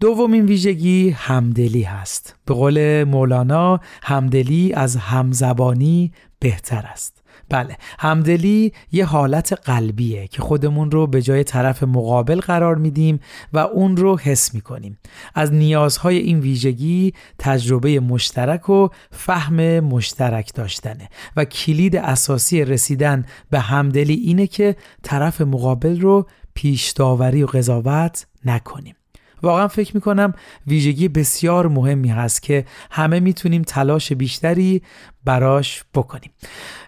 دومین 0.00 0.46
ویژگی 0.46 1.10
همدلی 1.10 1.82
هست. 1.82 2.36
به 2.44 2.54
قول 2.54 3.04
مولانا 3.04 3.80
همدلی 4.02 4.72
از 4.72 4.96
همزبانی 4.96 6.12
بهتر 6.38 6.84
است. 6.92 7.15
بله 7.48 7.76
همدلی 7.98 8.72
یه 8.92 9.04
حالت 9.04 9.52
قلبیه 9.52 10.28
که 10.28 10.42
خودمون 10.42 10.90
رو 10.90 11.06
به 11.06 11.22
جای 11.22 11.44
طرف 11.44 11.82
مقابل 11.82 12.40
قرار 12.40 12.76
میدیم 12.76 13.20
و 13.52 13.58
اون 13.58 13.96
رو 13.96 14.18
حس 14.18 14.54
می‌کنیم. 14.54 14.98
از 15.34 15.52
نیازهای 15.52 16.18
این 16.18 16.40
ویژگی 16.40 17.12
تجربه 17.38 18.00
مشترک 18.00 18.70
و 18.70 18.88
فهم 19.10 19.80
مشترک 19.80 20.54
داشتنه 20.54 21.08
و 21.36 21.44
کلید 21.44 21.96
اساسی 21.96 22.64
رسیدن 22.64 23.24
به 23.50 23.58
همدلی 23.60 24.14
اینه 24.14 24.46
که 24.46 24.76
طرف 25.02 25.40
مقابل 25.40 26.00
رو 26.00 26.26
پیش 26.54 26.90
داوری 26.90 27.42
و 27.42 27.46
قضاوت 27.46 28.26
نکنیم. 28.44 28.94
واقعا 29.42 29.68
فکر 29.68 29.94
می‌کنم 29.94 30.32
ویژگی 30.66 31.08
بسیار 31.08 31.68
مهمی 31.68 32.08
هست 32.08 32.42
که 32.42 32.64
همه 32.90 33.20
می‌تونیم 33.20 33.62
تلاش 33.62 34.12
بیشتری 34.12 34.82
براش 35.24 35.84
بکنیم. 35.94 36.30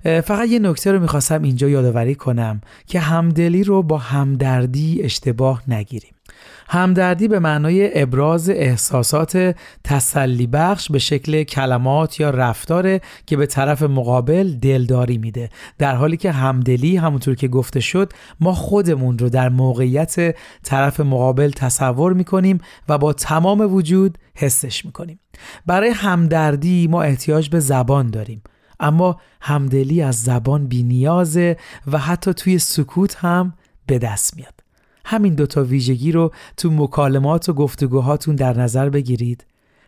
فقط 0.04 0.48
یه 0.48 0.58
نکته 0.58 0.92
رو 0.92 1.00
می‌خواستم 1.00 1.42
اینجا 1.42 1.68
یادآوری 1.68 2.14
کنم 2.14 2.60
که 2.86 3.00
همدلی 3.00 3.64
رو 3.64 3.82
با 3.82 3.98
همدردی 3.98 5.02
اشتباه 5.02 5.62
نگیریم. 5.68 6.12
همدردی 6.68 7.28
به 7.28 7.38
معنای 7.38 8.02
ابراز 8.02 8.50
احساسات 8.50 9.56
تسلی 9.84 10.46
بخش 10.46 10.90
به 10.90 10.98
شکل 10.98 11.42
کلمات 11.42 12.20
یا 12.20 12.30
رفتاره 12.30 13.00
که 13.26 13.36
به 13.36 13.46
طرف 13.46 13.82
مقابل 13.82 14.52
دلداری 14.52 15.18
میده. 15.18 15.48
در 15.78 15.94
حالی 15.94 16.16
که 16.16 16.32
همدلی 16.32 16.96
همونطور 16.96 17.34
که 17.34 17.48
گفته 17.48 17.80
شد 17.80 18.12
ما 18.40 18.52
خودمون 18.52 19.18
رو 19.18 19.28
در 19.28 19.48
موقعیت 19.48 20.36
طرف 20.62 21.00
مقابل 21.00 21.50
تصور 21.50 22.12
می‌کنیم 22.12 22.58
و 22.88 22.98
با 22.98 23.12
تمام 23.12 23.74
وجود 23.74 24.18
حسش 24.34 24.84
می‌کنیم. 24.84 25.20
برای 25.66 25.90
همدردی 25.90 26.88
ما 26.88 27.02
احتیاج 27.02 27.48
به 27.48 27.60
زبان 27.60 28.10
داریم. 28.10 28.42
اما 28.80 29.20
همدلی 29.40 30.02
از 30.02 30.22
زبان 30.22 30.66
بینیازه 30.66 31.56
و 31.92 31.98
حتی 31.98 32.34
توی 32.34 32.58
سکوت 32.58 33.16
هم 33.16 33.54
به 33.86 33.98
دست 33.98 34.36
میاد. 34.36 34.57
همین 35.10 35.34
دوتا 35.34 35.64
ویژگی 35.64 36.12
رو 36.12 36.32
تو 36.56 36.70
مکالمات 36.70 37.48
و 37.48 37.52
گفتگوهاتون 37.52 38.36
در 38.36 38.58
نظر 38.58 38.88
بگیرید 38.88 39.46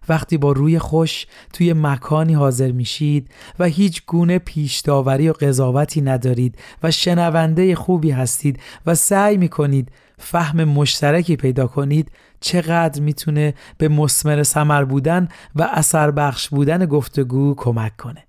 وقتی 0.09 0.37
با 0.37 0.53
روی 0.53 0.79
خوش 0.79 1.27
توی 1.53 1.73
مکانی 1.73 2.35
حاضر 2.35 2.73
میشید 2.73 3.31
و 3.59 3.65
هیچ 3.65 4.03
گونه 4.07 4.39
پیش 4.39 4.81
داوری 4.81 5.29
و 5.29 5.33
قضاوتی 5.33 6.00
ندارید 6.00 6.59
و 6.83 6.91
شنونده 6.91 7.75
خوبی 7.75 8.11
هستید 8.11 8.61
و 8.87 8.95
سعی 8.95 9.37
می‌کنید 9.37 9.93
فهم 10.19 10.65
مشترکی 10.65 11.37
پیدا 11.37 11.67
کنید 11.67 12.11
چقدر 12.41 13.00
می‌تونه 13.00 13.55
به 13.79 13.89
مسمر 13.89 14.43
سمر 14.43 14.85
بودن 14.85 15.29
و 15.57 15.62
اثر 15.73 16.11
بخش 16.11 16.49
بودن 16.49 16.87
گفتگو 16.87 17.55
کمک 17.55 17.97
کنه 17.97 18.25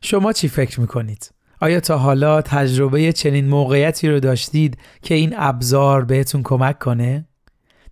شما 0.00 0.32
چی 0.32 0.48
فکر 0.48 0.80
می‌کنید؟ 0.80 1.30
آیا 1.62 1.80
تا 1.80 1.98
حالا 1.98 2.42
تجربه 2.42 3.12
چنین 3.12 3.48
موقعیتی 3.48 4.08
رو 4.08 4.20
داشتید 4.20 4.78
که 5.02 5.14
این 5.14 5.34
ابزار 5.36 6.04
بهتون 6.04 6.42
کمک 6.42 6.78
کنه؟ 6.78 7.24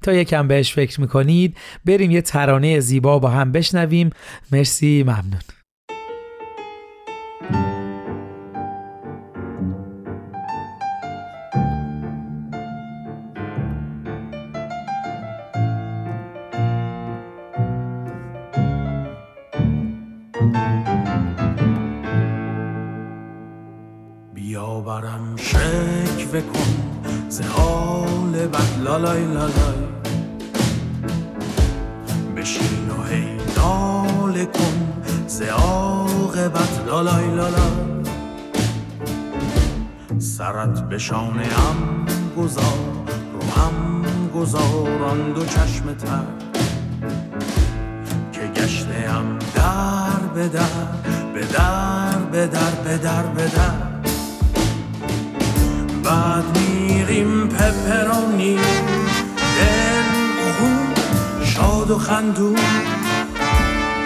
تا 0.03 0.13
یکم 0.13 0.49
بهش 0.49 0.75
فکر 0.75 1.01
می‌کنید 1.01 1.57
بریم 1.85 2.11
یه 2.11 2.23
ترانه 2.23 2.81
زیبا 2.81 3.19
با 3.19 3.29
هم 3.29 3.53
بشنویم 3.53 4.11
مرسی 4.53 5.03
ممنون 5.03 5.41
لالای 29.01 29.25
لالای 29.25 29.81
بشین 32.37 32.91
و 32.91 33.03
هی 33.05 33.27
ناله 33.57 34.45
کن 34.45 35.03
ز 35.27 35.43
عاقبت. 35.43 36.85
لالای 36.87 37.35
لالای 37.35 38.05
سرت 40.19 40.89
به 40.89 40.99
شانه 40.99 41.45
هم 41.45 42.07
گذار 42.37 42.79
رو 43.33 43.63
هم 43.63 44.29
گذاران 44.35 45.33
دو 45.33 45.45
چشم 45.45 45.95
تر. 45.95 46.25
که 48.33 48.61
گشته 48.61 49.09
هم 49.09 49.39
در 49.55 50.35
به 50.35 50.49
در 50.49 50.61
به 51.35 51.47
در 51.47 52.19
به 52.33 52.47
در 52.47 52.71
به 52.85 52.99
در 52.99 53.23
به 53.23 53.47
در. 53.47 53.91
بعد 56.05 56.59
میریم 56.59 57.49
پپرونی 57.49 58.59
و 61.91 61.99
خندون. 61.99 62.57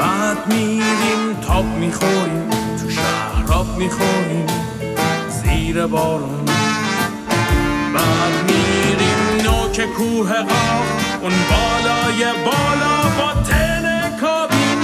بعد 0.00 0.46
میریم 0.46 1.40
تاب 1.46 1.64
می‌خوریم 1.64 2.50
تو 2.50 2.90
شهراب 2.90 3.78
می‌خوریم 3.78 4.46
زیر 5.28 5.86
بارون. 5.86 6.44
بعد 7.94 8.50
میریم 8.50 9.50
نوک 9.50 9.80
کوه 9.96 10.32
قاف 10.32 11.22
اون 11.22 11.32
بالای 11.50 12.24
بالا 12.44 13.02
با 13.18 13.42
تن 13.42 14.16
کابین. 14.20 14.78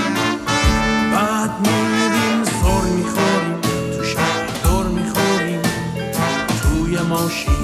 بعد 1.12 1.50
میریم 1.60 2.44
سر 2.44 2.88
می‌خوریم 2.96 3.60
تو 3.96 4.04
شهر 4.04 4.46
دور 4.64 4.86
می‌خوریم 4.86 5.62
توی 6.62 6.98
ماشین. 6.98 7.59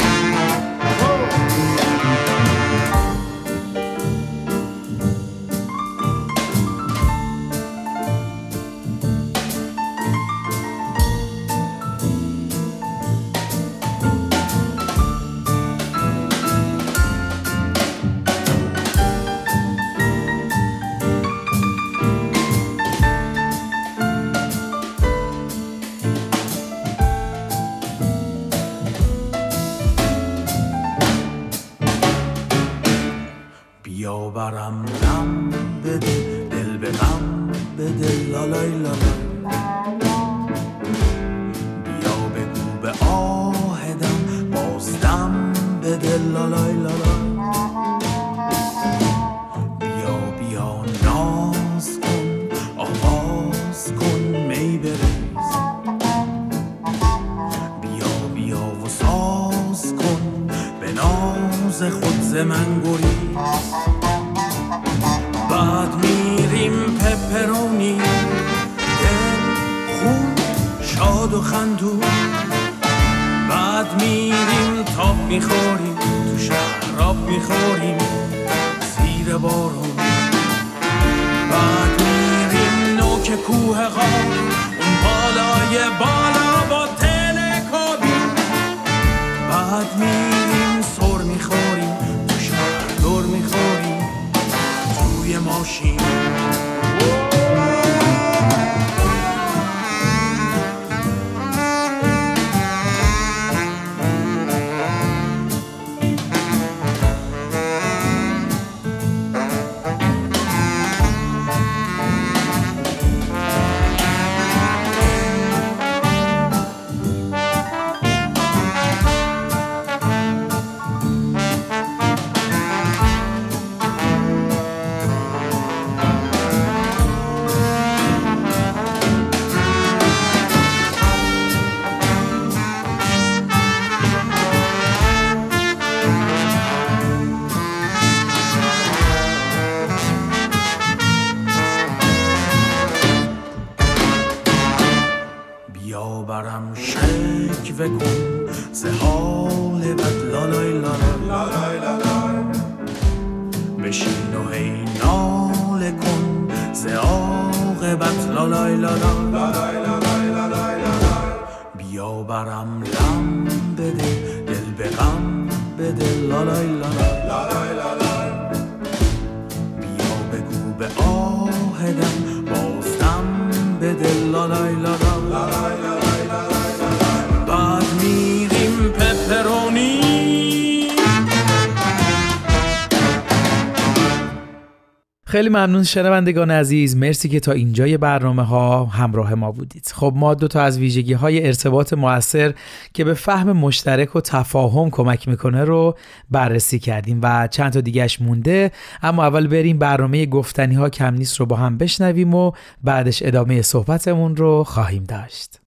ممنون 185.57 185.83
شنوندگان 185.83 186.51
عزیز. 186.51 186.97
مرسی 186.97 187.29
که 187.29 187.40
تا 187.40 187.53
اینجای 187.53 187.97
برنامه 187.97 188.42
ها 188.42 188.85
همراه 188.85 189.35
ما 189.35 189.53
بودید. 189.53 189.92
خب 189.95 190.12
ما 190.16 190.35
دو 190.35 190.49
تا 190.49 190.62
از 190.62 190.79
ویژگی 190.79 191.12
های 191.12 191.47
ارتباط 191.47 191.92
موثر 191.92 192.55
که 192.95 193.05
به 193.05 193.14
فهم 193.14 193.53
مشترک 193.53 194.16
و 194.16 194.21
تفاهم 194.21 194.90
کمک 194.90 195.29
می‌کنه 195.29 195.64
رو 195.64 195.97
بررسی 196.31 196.79
کردیم 196.79 197.21
و 197.23 197.49
چند 197.51 197.73
تا 197.73 197.81
دیگهش 197.81 198.21
مونده. 198.21 198.71
اما 199.03 199.25
اول 199.25 199.47
بریم 199.47 199.79
برنامه 199.79 200.27
گفتنی 200.27 200.75
ها 200.75 200.88
کم 200.88 201.14
نیست 201.14 201.40
رو 201.40 201.47
با 201.47 201.57
هم 201.57 201.79
بشنویم 201.79 202.35
و 202.35 202.53
بعدش 202.85 203.23
ادامه 203.23 203.62
صحبتمون 203.62 204.37
رو 204.37 204.64
خواهیم 204.64 205.05
داشت. 205.05 205.65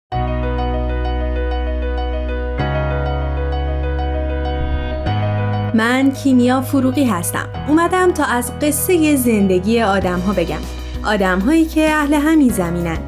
من 5.76 6.10
کیمیا 6.10 6.60
فروغی 6.60 7.04
هستم. 7.04 7.48
اومدم 7.68 8.12
تا 8.12 8.24
از 8.24 8.52
قصه 8.62 9.16
زندگی 9.16 9.82
آدم 9.82 10.18
ها 10.18 10.32
بگم. 10.32 10.58
آدم 11.04 11.38
هایی 11.38 11.64
که 11.64 11.90
اهل 11.90 12.14
همین 12.14 12.48
زمینن. 12.48 12.98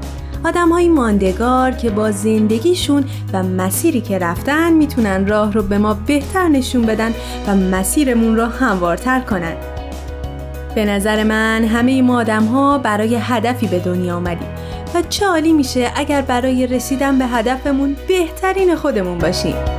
آدم 0.45 0.69
های 0.69 0.89
ماندگار 0.89 1.71
که 1.71 1.91
با 1.91 2.11
زندگیشون 2.11 3.05
و 3.33 3.43
مسیری 3.43 4.01
که 4.01 4.19
رفتن 4.19 4.73
می‌تونن 4.73 5.27
راه 5.27 5.53
رو 5.53 5.63
به 5.63 5.79
ما 5.79 5.95
بهتر 5.95 6.49
نشون 6.49 6.83
بدن 6.83 7.15
و 7.47 7.57
مسیرمون 7.57 8.37
رو 8.37 8.45
هموارتر 8.45 9.21
کنن. 9.21 9.55
به 10.75 10.85
نظر 10.85 11.25
من 11.25 11.65
همه 11.65 12.03
ما 12.03 12.21
آدم 12.21 12.45
ها 12.45 12.79
برای 12.79 13.17
هدفی 13.21 13.67
به 13.67 13.79
دنیا 13.79 14.17
آمدیم 14.17 14.49
و 14.95 15.03
چه 15.09 15.27
عالی 15.27 15.53
میشه 15.53 15.93
اگر 15.97 16.23
برای 16.23 16.67
رسیدن 16.67 17.19
به 17.19 17.27
هدفمون 17.27 17.97
بهترین 18.09 18.77
خودمون 18.77 19.19
باشیم. 19.19 19.78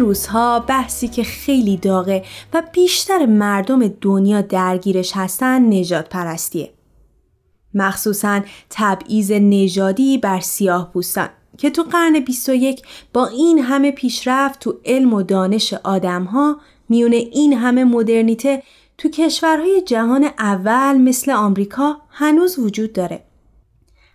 روزها 0.00 0.60
بحثی 0.60 1.08
که 1.08 1.22
خیلی 1.22 1.76
داغه 1.76 2.24
و 2.52 2.62
بیشتر 2.72 3.26
مردم 3.26 3.88
دنیا 3.88 4.40
درگیرش 4.40 5.12
هستن 5.14 5.78
نجات 5.78 6.08
پرستیه. 6.08 6.72
مخصوصا 7.74 8.40
تبعیض 8.70 9.32
نژادی 9.32 10.18
بر 10.18 10.40
سیاه 10.40 10.92
پوستان 10.92 11.28
که 11.58 11.70
تو 11.70 11.82
قرن 11.82 12.20
21 12.20 12.82
با 13.12 13.26
این 13.26 13.58
همه 13.58 13.90
پیشرفت 13.90 14.60
تو 14.60 14.74
علم 14.84 15.14
و 15.14 15.22
دانش 15.22 15.72
آدمها 15.74 16.60
میونه 16.88 17.16
این 17.16 17.52
همه 17.52 17.84
مدرنیته 17.84 18.62
تو 18.98 19.08
کشورهای 19.08 19.82
جهان 19.86 20.24
اول 20.38 20.98
مثل 20.98 21.30
آمریکا 21.30 21.96
هنوز 22.10 22.58
وجود 22.58 22.92
داره. 22.92 23.24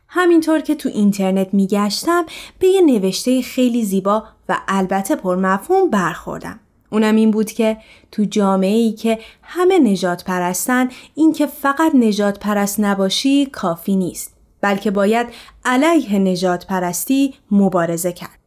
همینطور 0.07 0.59
که 0.59 0.75
تو 0.75 0.89
اینترنت 0.89 1.53
میگشتم 1.53 2.25
به 2.59 2.67
یه 2.67 2.81
نوشته 2.81 3.41
خیلی 3.41 3.85
زیبا 3.85 4.23
و 4.49 4.58
البته 4.67 5.15
پرمفهوم 5.15 5.89
برخوردم. 5.89 6.60
اونم 6.89 7.15
این 7.15 7.31
بود 7.31 7.51
که 7.51 7.77
تو 8.12 8.23
جامعه 8.23 8.77
ای 8.77 8.91
که 8.91 9.19
همه 9.41 9.79
نجات 9.79 10.23
پرستن 10.23 10.89
این 11.15 11.34
که 11.34 11.45
فقط 11.45 11.95
نجات 11.95 12.39
پرست 12.39 12.79
نباشی 12.79 13.45
کافی 13.45 13.95
نیست 13.95 14.36
بلکه 14.62 14.91
باید 14.91 15.27
علیه 15.65 16.19
نجات 16.19 16.67
پرستی 16.67 17.34
مبارزه 17.51 18.12
کرد. 18.12 18.39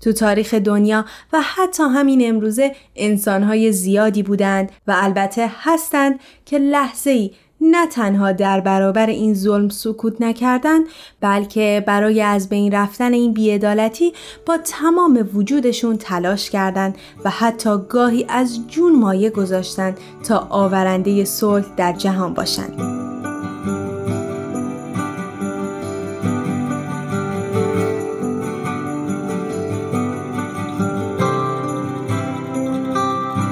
تو 0.00 0.12
تاریخ 0.12 0.54
دنیا 0.54 1.04
و 1.32 1.40
حتی 1.42 1.82
همین 1.82 2.28
امروزه 2.28 2.76
انسانهای 2.96 3.72
زیادی 3.72 4.22
بودند 4.22 4.72
و 4.86 4.94
البته 4.96 5.50
هستند 5.60 6.20
که 6.44 6.58
لحظه 6.58 7.10
ای 7.10 7.30
نه 7.70 7.86
تنها 7.86 8.32
در 8.32 8.60
برابر 8.60 9.06
این 9.06 9.34
ظلم 9.34 9.68
سکوت 9.68 10.20
نکردن 10.20 10.80
بلکه 11.20 11.84
برای 11.86 12.22
از 12.22 12.48
بین 12.48 12.72
رفتن 12.72 13.12
این 13.12 13.32
بیعدالتی 13.32 14.12
با 14.46 14.58
تمام 14.64 15.28
وجودشون 15.34 15.96
تلاش 15.96 16.50
کردند 16.50 16.98
و 17.24 17.30
حتی 17.30 17.78
گاهی 17.88 18.26
از 18.28 18.68
جون 18.68 18.98
مایه 18.98 19.30
گذاشتند 19.30 19.98
تا 20.28 20.46
آورنده 20.50 21.24
صلح 21.24 21.66
در 21.76 21.92
جهان 21.92 22.34
باشند. 22.34 23.04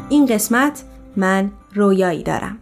این 0.09 0.27
قسمت 0.27 0.83
من 1.16 1.51
رویایی 1.75 2.22
دارم. 2.22 2.59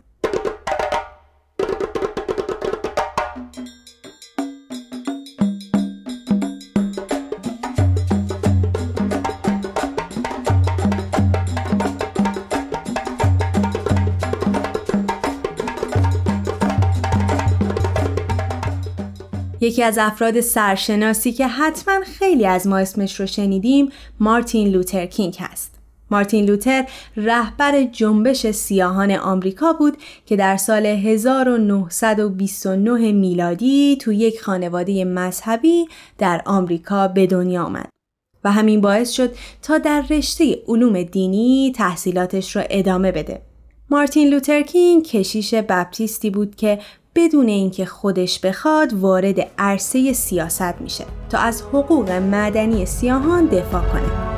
یکی 19.61 19.83
از 19.83 19.99
افراد 19.99 20.41
سرشناسی 20.41 21.33
که 21.33 21.47
حتما 21.47 22.01
خیلی 22.05 22.47
از 22.47 22.67
ما 22.67 22.79
اسمش 22.79 23.21
رو 23.21 23.27
شنیدیم 23.27 23.89
مارتین 24.21 24.69
لوتر 24.69 25.07
کینگ 25.07 25.37
هست. 25.41 25.75
مارتین 26.11 26.45
لوتر 26.45 26.87
رهبر 27.17 27.83
جنبش 27.83 28.51
سیاهان 28.51 29.11
آمریکا 29.11 29.73
بود 29.73 29.97
که 30.27 30.37
در 30.37 30.57
سال 30.57 30.87
1929 30.87 33.13
میلادی 33.13 33.99
تو 34.01 34.13
یک 34.13 34.41
خانواده 34.41 35.05
مذهبی 35.05 35.89
در 36.19 36.43
آمریکا 36.47 37.09
به 37.09 37.27
دنیا 37.27 37.65
آمد. 37.65 37.89
و 38.45 38.53
همین 38.53 38.81
باعث 38.81 39.11
شد 39.11 39.35
تا 39.63 39.79
در 39.79 40.05
رشته 40.11 40.63
علوم 40.69 41.03
دینی 41.03 41.73
تحصیلاتش 41.77 42.57
را 42.57 42.63
ادامه 42.71 43.13
بده. 43.13 43.43
مارتین 43.91 44.29
لوتر 44.29 44.63
کینگ 44.63 45.05
کشیش 45.05 45.55
بپتیستی 45.55 46.31
بود 46.31 46.55
که 46.55 46.79
بدون 47.15 47.49
اینکه 47.49 47.87
خودش 47.87 48.41
بخواد 48.41 48.93
وارد 48.93 49.51
عرصه 49.59 50.13
سیاست 50.13 50.81
میشه 50.81 51.05
تا 51.31 51.39
از 51.39 51.63
حقوق 51.63 52.11
مدنی 52.11 52.87
سیاهان 52.87 53.47
دفاع 53.47 53.83
کنه. 53.83 54.30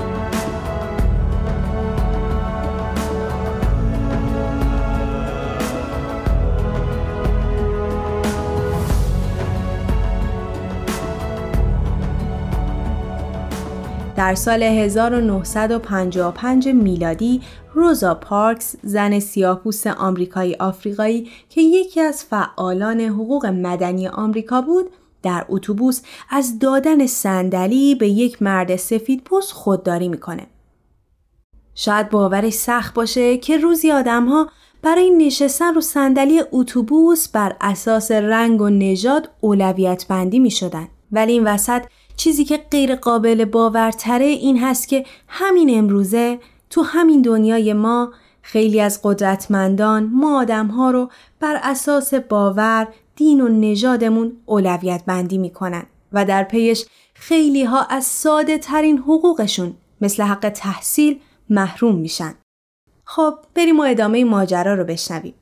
در 14.23 14.35
سال 14.35 14.63
1955 14.63 16.69
میلادی 16.69 17.41
روزا 17.75 18.15
پارکس 18.15 18.77
زن 18.83 19.19
سیاهپوست 19.19 19.87
آمریکایی 19.87 20.55
آفریقایی 20.55 21.29
که 21.49 21.61
یکی 21.61 22.01
از 22.01 22.25
فعالان 22.25 23.01
حقوق 23.01 23.47
مدنی 23.47 24.09
آمریکا 24.09 24.61
بود 24.61 24.91
در 25.23 25.47
اتوبوس 25.49 26.03
از 26.31 26.59
دادن 26.59 27.07
صندلی 27.07 27.95
به 27.95 28.09
یک 28.09 28.43
مرد 28.43 28.77
سفید 28.77 29.25
پوست 29.25 29.53
خودداری 29.53 30.09
می‌کنه. 30.09 30.47
شاید 31.75 32.11
باورش 32.11 32.53
سخت 32.53 32.95
باشه 32.95 33.37
که 33.37 33.57
روزی 33.57 33.93
آدمها 33.93 34.49
برای 34.83 35.11
نشستن 35.11 35.75
رو 35.75 35.81
صندلی 35.81 36.43
اتوبوس 36.53 37.29
بر 37.29 37.57
اساس 37.61 38.11
رنگ 38.11 38.61
و 38.61 38.69
نژاد 38.69 39.31
اولویت 39.41 40.07
بندی 40.09 40.39
می 40.39 40.51
شدن. 40.51 40.89
ولی 41.13 41.33
این 41.33 41.45
وسط 41.45 41.83
چیزی 42.17 42.45
که 42.45 42.57
غیر 42.57 42.95
قابل 42.95 43.45
باورتره 43.45 44.25
این 44.25 44.59
هست 44.59 44.89
که 44.89 45.05
همین 45.29 45.79
امروزه 45.79 46.39
تو 46.71 46.83
همین 46.83 47.23
دنیای 47.23 47.73
ما 47.73 48.13
خیلی 48.43 48.81
از 48.81 49.01
قدرتمندان 49.03 50.11
ما 50.13 50.41
آدم 50.41 50.67
ها 50.67 50.91
رو 50.91 51.11
بر 51.41 51.61
اساس 51.63 52.15
باور، 52.15 52.89
دین 53.17 53.41
و 53.41 53.49
نژادمون 53.49 54.33
اولویت 54.47 55.03
بندی 55.07 55.39
می‌کنن 55.39 55.87
و 56.13 56.25
در 56.25 56.45
پیش 56.45 56.87
خیلی 57.15 57.65
ها 57.65 57.85
از 57.85 58.05
ساده 58.05 58.59
ترین 58.59 58.99
حقوقشون 58.99 59.75
مثل 60.01 60.23
حق 60.23 60.49
تحصیل 60.49 61.21
محروم 61.51 61.95
میشن. 61.95 62.35
خب 63.05 63.35
بریم 63.55 63.81
و 63.81 63.83
ادامه 63.83 64.25
ماجرا 64.25 64.75
رو 64.75 64.85
بشنویم. 64.85 65.35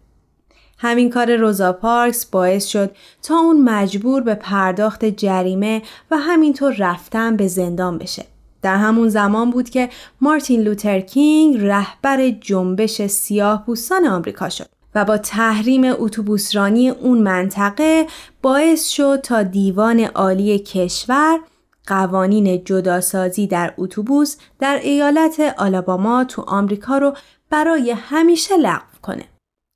همین 0.82 1.10
کار 1.10 1.36
روزا 1.36 1.72
پارکس 1.72 2.26
باعث 2.26 2.66
شد 2.66 2.90
تا 3.22 3.34
اون 3.36 3.62
مجبور 3.62 4.22
به 4.22 4.34
پرداخت 4.34 5.04
جریمه 5.04 5.82
و 6.10 6.16
همینطور 6.16 6.74
رفتن 6.78 7.36
به 7.36 7.48
زندان 7.48 7.98
بشه. 7.98 8.24
در 8.62 8.76
همون 8.76 9.08
زمان 9.08 9.50
بود 9.50 9.70
که 9.70 9.88
مارتین 10.20 10.60
لوتر 10.60 11.00
کینگ 11.00 11.56
رهبر 11.60 12.30
جنبش 12.30 13.06
سیاه 13.06 13.66
پوستان 13.66 14.06
آمریکا 14.06 14.48
شد 14.48 14.66
و 14.94 15.04
با 15.04 15.18
تحریم 15.18 15.82
اتوبوسرانی 15.84 16.88
اون 16.88 17.18
منطقه 17.18 18.06
باعث 18.42 18.88
شد 18.88 19.20
تا 19.22 19.42
دیوان 19.42 20.00
عالی 20.00 20.58
کشور 20.58 21.38
قوانین 21.86 22.64
جداسازی 22.64 23.46
در 23.46 23.74
اتوبوس 23.78 24.36
در 24.58 24.80
ایالت 24.82 25.54
آلاباما 25.58 26.24
تو 26.24 26.42
آمریکا 26.42 26.98
رو 26.98 27.14
برای 27.50 27.90
همیشه 27.90 28.56
لغو 28.56 28.98
کنه. 29.02 29.24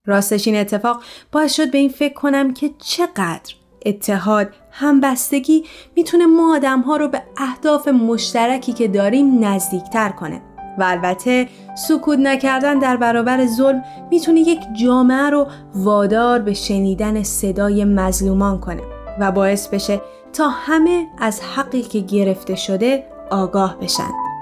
راستش 0.07 0.47
این 0.47 0.57
اتفاق 0.57 1.03
باعث 1.33 1.55
شد 1.55 1.71
به 1.71 1.79
این 1.79 1.89
فکر 1.89 2.15
کنم 2.15 2.55
که 2.55 2.71
چقدر 2.79 3.55
اتحاد 3.87 4.49
همبستگی 4.71 5.65
می‌تونه 5.97 6.27
ما 6.27 6.57
آدم 6.57 6.81
ها 6.81 6.97
رو 6.97 7.09
به 7.09 7.23
اهداف 7.37 7.89
مشترکی 7.89 8.73
که 8.73 8.89
داریم 8.89 9.45
نزدیکتر 9.45 10.09
کنه 10.09 10.43
و 10.79 10.83
البته 10.83 11.49
سکوت 11.89 12.19
نکردن 12.19 12.79
در 12.79 12.97
برابر 12.97 13.47
ظلم 13.47 13.85
می‌تونه 14.11 14.41
یک 14.41 14.61
جامعه 14.83 15.31
رو 15.31 15.47
وادار 15.75 16.39
به 16.39 16.55
شنیدن 16.55 17.23
صدای 17.23 17.85
مظلومان 17.85 18.61
کنه 18.61 18.83
و 19.21 19.33
باعث 19.33 19.69
بشه 19.69 20.01
تا 20.33 20.49
همه 20.49 21.07
از 21.19 21.41
حقی 21.41 21.83
که 21.83 22.01
گرفته 22.01 22.55
شده 22.55 23.07
آگاه 23.31 23.79
بشن. 23.81 24.34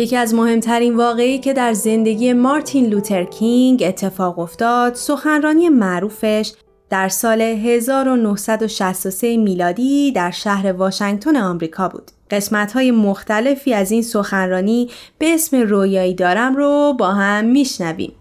یکی 0.00 0.16
از 0.16 0.34
مهمترین 0.34 0.96
واقعی 0.96 1.38
که 1.38 1.52
در 1.52 1.72
زندگی 1.72 2.32
مارتین 2.32 2.86
لوتر 2.86 3.24
کینگ 3.24 3.82
اتفاق 3.86 4.38
افتاد 4.38 4.94
سخنرانی 4.94 5.68
معروفش 5.68 6.52
در 6.90 7.08
سال 7.08 7.40
1963 7.40 9.36
میلادی 9.36 10.12
در 10.12 10.30
شهر 10.30 10.72
واشنگتن 10.72 11.36
آمریکا 11.36 11.88
بود. 11.88 12.10
قسمت 12.30 12.72
های 12.72 12.90
مختلفی 12.90 13.74
از 13.74 13.90
این 13.90 14.02
سخنرانی 14.02 14.90
به 15.18 15.34
اسم 15.34 15.56
رویایی 15.56 16.14
دارم 16.14 16.56
رو 16.56 16.94
با 16.98 17.12
هم 17.12 17.44
میشنویم. 17.44 18.12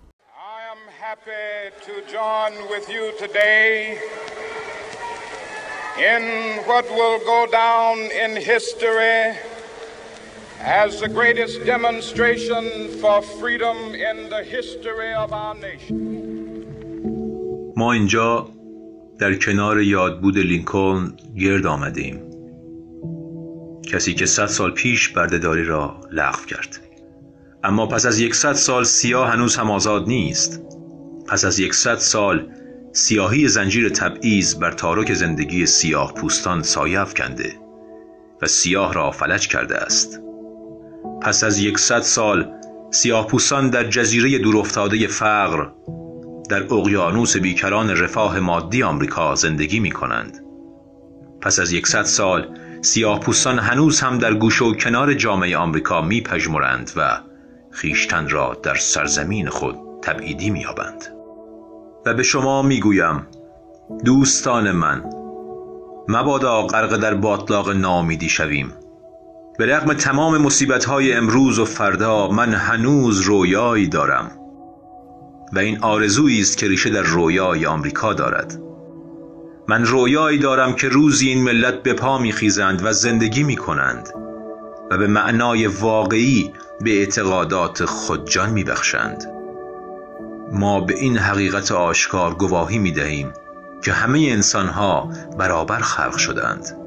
in 6.16 6.24
what 6.70 6.86
will 6.98 7.20
go 7.34 7.40
down 7.52 7.98
in 8.24 8.32
history 8.52 9.36
as 10.62 11.00
the 11.00 11.08
greatest 11.08 11.66
demonstration 11.66 12.90
for 13.02 13.22
freedom 13.22 13.78
in 13.94 14.30
the 14.30 14.44
history 14.44 15.14
of 15.14 15.32
our 15.34 15.56
nation. 15.56 16.20
ما 17.76 17.94
اینجا 17.94 18.50
در 19.20 19.36
کنار 19.36 19.82
یادبود 19.82 20.38
لینکلن 20.38 21.18
گرد 21.40 21.66
آمده 21.66 22.02
ایم 22.02 22.22
کسی 23.92 24.14
که 24.14 24.26
صد 24.26 24.46
سال 24.46 24.72
پیش 24.72 25.10
بردهداری 25.10 25.66
را 25.66 26.02
لغو 26.12 26.46
کرد. 26.46 26.80
اما 27.64 27.86
پس 27.86 28.06
از 28.06 28.20
یکصد 28.20 28.54
سال 28.54 28.84
سیاه 28.84 29.30
هنوز 29.30 29.56
هم 29.56 29.72
آزاد 29.72 30.08
نیست. 30.08 30.62
پس 31.28 31.46
از 31.46 31.60
یکصد 31.60 31.98
سال 31.98 32.52
سیاهی 32.92 33.48
زنجیر 33.48 33.90
تبعیض 33.90 34.56
بر 34.56 34.72
تارک 34.72 35.14
زندگی 35.14 35.66
سیاه 35.66 36.14
پوستان 36.14 36.64
سایه 36.64 37.02
افکنده 37.02 37.54
و 38.42 38.48
سیاه 38.48 38.94
را 38.94 39.12
فلج 39.12 39.48
کرده 39.48 39.78
است. 39.78 40.29
پس 41.22 41.44
از 41.44 41.60
یکصد 41.60 42.02
سال 42.02 42.52
سیاهپوستان 42.92 43.70
در 43.70 43.84
جزیره 43.84 44.38
دورافتاده 44.38 45.08
فقر 45.08 45.68
در 46.50 46.74
اقیانوس 46.74 47.38
بیکران 47.38 47.90
رفاه 47.90 48.40
مادی 48.40 48.84
آمریکا 48.84 49.36
زندگی 49.36 49.80
می 49.80 49.92
کنند. 49.92 50.44
پس 51.42 51.60
از 51.60 51.72
یکصد 51.72 52.04
سال 52.04 52.48
سیاهپوستان 52.82 53.60
هنوز 53.60 54.00
هم 54.00 54.18
در 54.18 54.34
گوش 54.34 54.62
و 54.62 54.74
کنار 54.74 55.14
جامعه 55.14 55.58
آمریکا 55.58 56.02
می 56.02 56.22
پجمرند 56.22 56.92
و 56.96 57.22
خیشتن 57.72 58.30
را 58.30 58.58
در 58.64 58.76
سرزمین 58.76 59.50
خود 59.50 59.76
تبعیدی 60.02 60.50
می. 60.50 60.66
و 62.06 62.14
به 62.14 62.24
شما 62.24 62.62
می 62.62 62.80
گویم 62.80 63.28
دوستان 64.06 64.72
من 64.72 65.04
مبادا 66.08 66.62
غرق 66.62 66.98
در 66.98 67.14
باطلاق 67.14 67.70
نامیدی 67.70 68.30
شویم 68.30 68.74
به 69.60 69.66
رغم 69.66 69.94
تمام 69.94 70.38
مصیبت 70.38 70.86
های 70.86 71.14
امروز 71.14 71.60
و 71.60 71.66
فردا 71.66 72.28
من 72.28 72.54
هنوز 72.54 73.22
رویایی 73.22 73.88
دارم. 73.88 74.32
و 75.54 75.60
این 75.60 75.80
آرزویی 75.82 76.42
است 76.42 76.58
که 76.58 76.68
ریشه 76.68 76.90
در 76.90 77.02
رویای 77.02 77.66
آمریکا 77.66 78.14
دارد. 78.14 78.60
من 79.68 79.86
رویایی 79.86 80.38
دارم 80.38 80.74
که 80.74 80.90
روزی 80.90 81.30
این 81.30 81.44
ملت 81.44 81.84
به 81.84 81.94
پا 81.94 82.18
میخیزند 82.18 82.86
و 82.86 82.94
زندگی 82.94 83.44
می 83.44 83.56
کنند 83.56 84.10
و 84.92 84.98
به 84.98 85.08
معنای 85.08 85.68
واقعی 85.68 86.54
به 86.82 87.00
اعتقادات 87.00 87.86
خودجان 87.86 88.50
میبخشند. 88.50 89.24
ما 90.52 90.82
به 90.82 90.94
این 90.94 91.18
حقیقت 91.18 91.72
آشکار 91.72 92.34
گواهی 92.34 92.80
می 92.80 92.92
دهیم 92.92 93.34
که 93.84 93.92
همه 93.92 94.20
انسانها 94.20 95.10
برابر 95.38 95.80
خلق 95.80 96.18
شدند. 96.18 96.79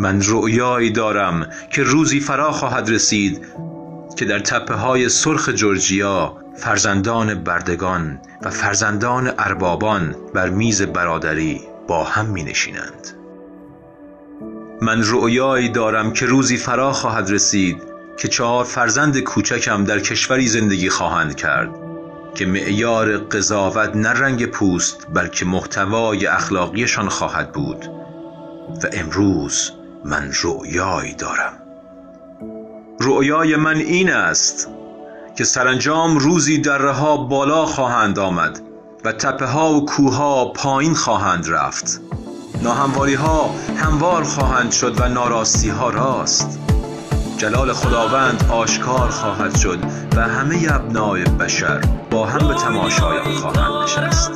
من 0.00 0.22
رؤیایی 0.24 0.90
دارم 0.90 1.46
که 1.70 1.82
روزی 1.82 2.20
فرا 2.20 2.52
خواهد 2.52 2.90
رسید 2.90 3.46
که 4.16 4.24
در 4.24 4.38
تپه 4.38 4.74
های 4.74 5.08
سرخ 5.08 5.48
جورجیا 5.48 6.36
فرزندان 6.56 7.34
بردگان 7.34 8.20
و 8.42 8.50
فرزندان 8.50 9.32
اربابان 9.38 10.16
بر 10.34 10.50
میز 10.50 10.82
برادری 10.82 11.60
با 11.88 12.04
هم 12.04 12.26
می 12.26 12.42
نشینند. 12.42 13.08
من 14.82 15.02
رؤیایی 15.04 15.68
دارم 15.68 16.12
که 16.12 16.26
روزی 16.26 16.56
فرا 16.56 16.92
خواهد 16.92 17.30
رسید 17.30 17.82
که 18.18 18.28
چهار 18.28 18.64
فرزند 18.64 19.20
کوچکم 19.20 19.84
در 19.84 20.00
کشوری 20.00 20.48
زندگی 20.48 20.88
خواهند 20.88 21.34
کرد 21.34 21.70
که 22.34 22.46
معیار 22.46 23.18
قضاوت 23.18 23.96
نه 23.96 24.08
رنگ 24.08 24.46
پوست 24.46 25.06
بلکه 25.14 25.44
محتوای 25.44 26.26
اخلاقیشان 26.26 27.08
خواهد 27.08 27.52
بود 27.52 27.84
و 28.84 28.86
امروز 28.92 29.72
من 30.04 30.32
رؤیایی 30.42 31.14
دارم. 31.14 31.52
رؤیای 33.00 33.56
من 33.56 33.76
این 33.76 34.12
است 34.12 34.68
که 35.36 35.44
سرانجام 35.44 36.18
روزی 36.18 36.58
دره 36.58 36.92
ها 36.92 37.16
بالا 37.16 37.66
خواهند 37.66 38.18
آمد 38.18 38.60
و 39.04 39.12
تپه 39.12 39.46
ها 39.46 39.72
و 39.72 39.84
کوه 39.84 40.14
ها 40.14 40.44
پایین 40.44 40.94
خواهند 40.94 41.48
رفت. 41.48 42.00
ناهمواری 42.62 43.14
ها 43.14 43.50
هموار 43.76 44.24
خواهند 44.24 44.72
شد 44.72 45.00
و 45.00 45.08
ناراستی 45.08 45.68
ها 45.68 45.90
راست. 45.90 46.58
جلال 47.36 47.72
خداوند 47.72 48.44
آشکار 48.50 49.08
خواهد 49.08 49.56
شد 49.56 49.78
و 50.16 50.20
همه 50.20 50.66
ابنای 50.70 51.24
بشر 51.24 51.80
با 52.10 52.26
هم 52.26 52.48
به 52.48 52.54
تماشای 52.54 53.34
خواهند 53.34 53.84
نشست. 53.84 54.30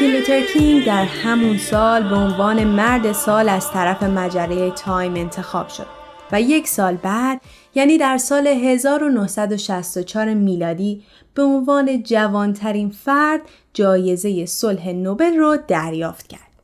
مارتین 0.00 0.16
لوتر 0.16 0.40
کینگ 0.40 0.86
در 0.86 1.04
همون 1.04 1.58
سال 1.58 2.08
به 2.08 2.16
عنوان 2.16 2.64
مرد 2.64 3.12
سال 3.12 3.48
از 3.48 3.70
طرف 3.70 4.02
مجله 4.02 4.70
تایم 4.70 5.14
انتخاب 5.14 5.68
شد 5.68 5.86
و 6.32 6.40
یک 6.40 6.68
سال 6.68 6.96
بعد 6.96 7.40
یعنی 7.74 7.98
در 7.98 8.18
سال 8.18 8.46
1964 8.46 10.34
میلادی 10.34 11.04
به 11.34 11.42
عنوان 11.42 12.02
جوانترین 12.02 12.90
فرد 12.90 13.40
جایزه 13.74 14.46
صلح 14.46 14.88
نوبل 14.88 15.36
را 15.36 15.56
دریافت 15.56 16.26
کرد. 16.26 16.62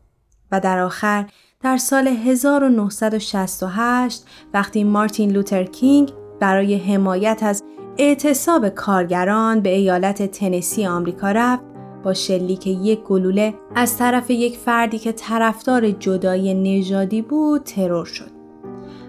و 0.53 0.61
در 0.61 0.79
آخر 0.79 1.27
در 1.63 1.77
سال 1.77 2.09
1968 2.09 4.25
وقتی 4.55 4.85
مارتین 4.85 5.33
لوتر 5.33 5.65
کینگ 5.65 6.13
برای 6.41 6.77
حمایت 6.77 7.41
از 7.43 7.63
اعتصاب 7.99 8.69
کارگران 8.69 9.61
به 9.61 9.71
ایالت 9.71 10.23
تنسی 10.23 10.87
آمریکا 10.87 11.31
رفت 11.31 11.72
با 12.03 12.15
شلیک 12.15 12.67
یک 12.67 13.03
گلوله 13.03 13.55
از 13.75 13.99
طرف 13.99 14.31
یک 14.31 14.59
فردی 14.59 14.99
که 14.99 15.13
طرفدار 15.13 15.91
جدای 15.91 16.55
نژادی 16.55 17.23
بود 17.23 17.63
ترور 17.63 18.05
شد 18.05 18.31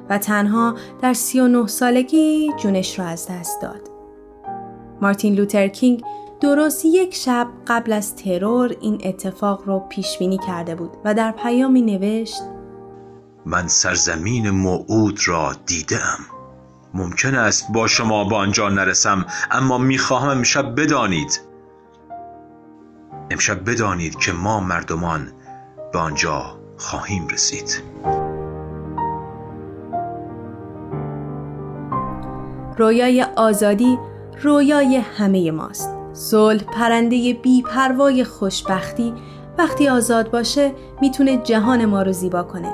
و 0.09 0.17
تنها 0.17 0.75
در 1.01 1.13
39 1.13 1.67
سالگی 1.67 2.49
جونش 2.59 2.99
را 2.99 3.05
از 3.05 3.27
دست 3.31 3.61
داد. 3.61 3.89
مارتین 5.01 5.35
لوتر 5.35 5.67
کینگ 5.67 6.03
درست 6.41 6.85
یک 6.85 7.15
شب 7.15 7.47
قبل 7.67 7.93
از 7.93 8.15
ترور 8.15 8.75
این 8.81 9.01
اتفاق 9.03 9.67
را 9.67 9.79
پیش 9.79 10.17
بینی 10.17 10.37
کرده 10.47 10.75
بود 10.75 10.91
و 11.05 11.13
در 11.13 11.31
پیامی 11.31 11.81
نوشت 11.81 12.41
من 13.45 13.67
سرزمین 13.67 14.49
موعود 14.49 15.19
را 15.27 15.51
دیدم 15.65 16.17
ممکن 16.93 17.35
است 17.35 17.71
با 17.71 17.87
شما 17.87 18.23
به 18.23 18.35
آنجا 18.35 18.69
نرسم 18.69 19.25
اما 19.51 19.77
می‌خواهم 19.77 20.29
امشب 20.29 20.81
بدانید 20.81 21.52
امشب 23.33 23.69
بدانید 23.69 24.15
که 24.15 24.31
ما 24.31 24.59
مردمان 24.59 25.31
به 25.93 25.99
آنجا 25.99 26.59
خواهیم 26.77 27.27
رسید 27.27 27.83
رویای 32.77 33.25
آزادی 33.35 33.99
رویای 34.43 34.97
همه 34.97 35.51
ماست. 35.51 35.89
صلح 36.13 36.63
پرنده 36.63 37.33
بیپروای 37.33 38.23
خوشبختی 38.23 39.13
وقتی 39.57 39.87
آزاد 39.87 40.31
باشه 40.31 40.71
می‌تونه 41.01 41.37
جهان 41.37 41.85
ما 41.85 42.01
رو 42.01 42.11
زیبا 42.11 42.43
کنه. 42.43 42.73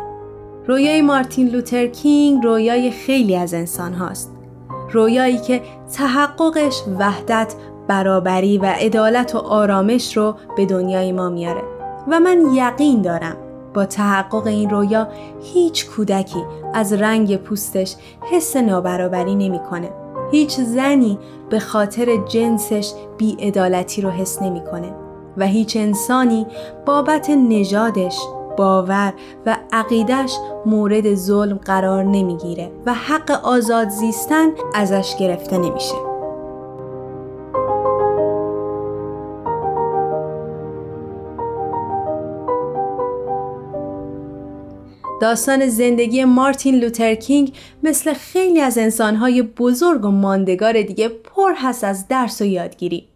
رویای 0.68 1.02
مارتین 1.02 1.50
لوتر 1.50 1.88
کینگ 1.88 2.44
رویای 2.44 2.92
خیلی 2.92 3.36
از 3.36 3.54
انسان 3.54 3.94
هاست. 3.94 4.36
رویایی 4.92 5.38
که 5.38 5.62
تحققش 5.94 6.84
وحدت، 7.00 7.54
برابری 7.90 8.58
و 8.58 8.66
عدالت 8.66 9.36
و 9.36 9.38
آرامش 9.38 10.18
رو 10.18 10.36
به 10.58 10.66
دنیای 10.66 11.12
ما 11.12 11.30
میاره. 11.30 11.62
و 12.08 12.20
من 12.20 12.46
یقین 12.54 13.02
دارم 13.02 13.36
با 13.74 13.86
تحقق 13.86 14.48
این 14.48 14.70
رویا 14.70 15.08
هیچ 15.42 15.90
کودکی 15.90 16.44
از 16.74 16.94
رنگ 16.94 17.38
پوستش 17.38 17.96
حس 18.32 18.56
نابرابری 18.58 19.36
نمی‌کنه. 19.36 19.90
هیچ 20.32 20.60
زنی 20.60 21.20
به 21.50 21.60
خاطر 21.60 22.18
جنسش 22.18 22.94
بیعدالتی 23.18 24.02
رو 24.02 24.10
حس 24.10 24.42
نمی‌کنه 24.42 24.94
و 25.38 25.46
هیچ 25.46 25.78
انسانی 25.78 26.48
بابت 26.86 27.30
نژادش 27.30 28.20
باور 28.58 29.14
و 29.46 29.58
عقیدش 29.72 30.38
مورد 30.66 31.16
ظلم 31.16 31.58
قرار 31.58 32.04
نمی‌گیره 32.04 32.72
و 32.86 32.94
حق 32.94 33.46
آزاد 33.46 33.90
زیستن 33.90 34.48
ازش 34.76 35.16
گرفته 35.20 35.58
نمیشه. 35.58 36.09
داستان 45.22 45.68
زندگی 45.68 46.26
مارتین 46.26 46.76
لوتر 46.76 47.16
کینگ 47.16 47.54
مثل 47.84 48.14
خیلی 48.14 48.60
از 48.60 48.78
انسانهای 48.78 49.42
بزرگ 49.42 50.06
و 50.06 50.12
ماندگار 50.12 50.82
دیگه 50.82 51.10
پر 51.10 51.54
هست 51.56 51.84
از 51.84 52.08
درس 52.08 52.42
و 52.42 52.46
یادگیری. 52.46 53.08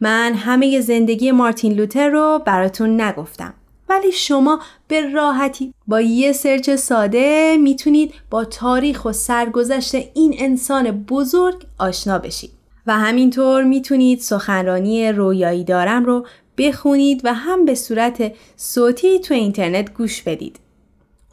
من 0.00 0.34
همه 0.34 0.80
زندگی 0.80 1.32
مارتین 1.32 1.72
لوتر 1.72 2.08
رو 2.08 2.42
براتون 2.46 3.00
نگفتم. 3.00 3.54
ولی 3.88 4.12
شما 4.12 4.60
به 4.88 5.10
راحتی 5.10 5.74
با 5.86 6.00
یه 6.00 6.32
search 6.32 6.70
ساده 6.70 7.56
می‌تونید 7.56 8.12
با 8.30 8.44
تاریخ 8.44 9.04
و 9.04 9.12
سرگذشت 9.12 9.94
این 9.94 10.34
انسان 10.38 10.90
بزرگ 10.90 11.62
آشنا 11.78 12.18
بشید. 12.18 12.50
و 12.86 12.98
همینطور 12.98 13.64
می‌تونید 13.64 14.20
سخنرانی 14.20 15.12
رویایی 15.12 15.64
دارم 15.64 16.04
رو 16.04 16.26
بخونید 16.58 17.20
و 17.24 17.34
هم 17.34 17.64
به 17.64 17.74
صورت 17.74 18.32
صوتی 18.56 19.18
تو 19.18 19.34
اینترنت 19.34 19.94
گوش 19.94 20.22
بدید. 20.22 20.58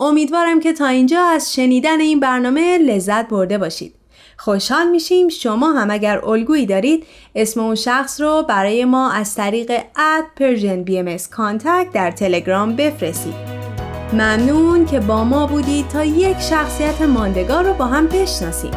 امیدوارم 0.01 0.59
که 0.59 0.73
تا 0.73 0.87
اینجا 0.87 1.21
از 1.23 1.53
شنیدن 1.53 1.99
این 1.99 2.19
برنامه 2.19 2.77
لذت 2.77 3.27
برده 3.29 3.57
باشید. 3.57 3.93
خوشحال 4.37 4.87
میشیم 4.87 5.29
شما 5.29 5.71
هم 5.71 5.91
اگر 5.91 6.25
الگویی 6.25 6.65
دارید 6.65 7.05
اسم 7.35 7.59
اون 7.59 7.75
شخص 7.75 8.21
رو 8.21 8.45
برای 8.49 8.85
ما 8.85 9.11
از 9.11 9.35
طریق 9.35 9.71
at 9.95 10.23
Persian 10.39 10.83
BMS 10.83 11.01
در 11.93 12.11
تلگرام 12.11 12.75
بفرستید. 12.75 13.33
ممنون 14.13 14.85
که 14.85 14.99
با 14.99 15.23
ما 15.23 15.47
بودید 15.47 15.87
تا 15.87 16.03
یک 16.03 16.39
شخصیت 16.39 17.01
ماندگار 17.01 17.63
رو 17.63 17.73
با 17.73 17.85
هم 17.85 18.07
بشناسیم. 18.07 18.71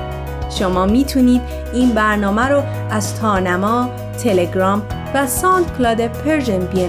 شما 0.58 0.86
می‌تونید 0.86 1.42
این 1.74 1.90
برنامه 1.90 2.48
رو 2.48 2.62
از 2.90 3.20
تارنما، 3.20 3.90
تلگرام 4.24 4.82
و 5.14 5.26
SoundCloud 5.26 6.06
Persian 6.06 6.66
BMS 6.66 6.86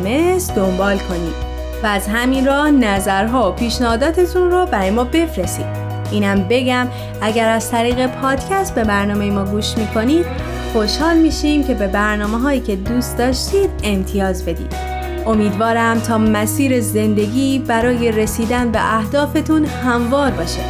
دنبال 0.55 0.97
کنید. 0.97 1.54
و 1.85 1.87
از 1.87 2.07
همین 2.07 2.45
راه 2.45 2.71
نظرها 2.71 3.49
و 3.49 3.55
پیشنهاداتتون 3.55 4.51
رو 4.51 4.65
برای 4.65 4.91
ما 4.91 5.03
بفرستید. 5.03 5.65
اینم 6.11 6.47
بگم 6.49 6.87
اگر 7.21 7.49
از 7.49 7.71
طریق 7.71 8.07
پادکست 8.07 8.75
به 8.75 8.83
برنامه 8.83 9.31
ما 9.31 9.43
گوش 9.43 9.77
می‌کنید 9.77 10.25
خوشحال 10.73 11.17
میشیم 11.17 11.63
که 11.63 11.73
به 11.73 11.87
برنامه 11.87 12.37
هایی 12.37 12.59
که 12.59 12.75
دوست 12.75 13.17
داشتید 13.17 13.69
امتیاز 13.83 14.45
بدید. 14.45 14.73
امیدوارم 15.25 15.99
تا 15.99 16.17
مسیر 16.17 16.81
زندگی 16.81 17.59
برای 17.59 18.11
رسیدن 18.11 18.71
به 18.71 18.95
اهدافتون 18.97 19.65
هموار 19.65 20.31
باشه. 20.31 20.61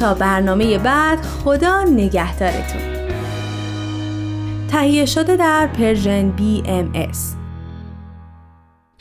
تا 0.00 0.14
برنامه 0.14 0.78
بعد 0.78 1.18
خدا 1.44 1.82
نگهدارتون. 1.82 2.82
تهیه 4.70 5.06
شده 5.06 5.36
در 5.36 5.66
پرژن 5.66 6.32
BMS 6.38 7.41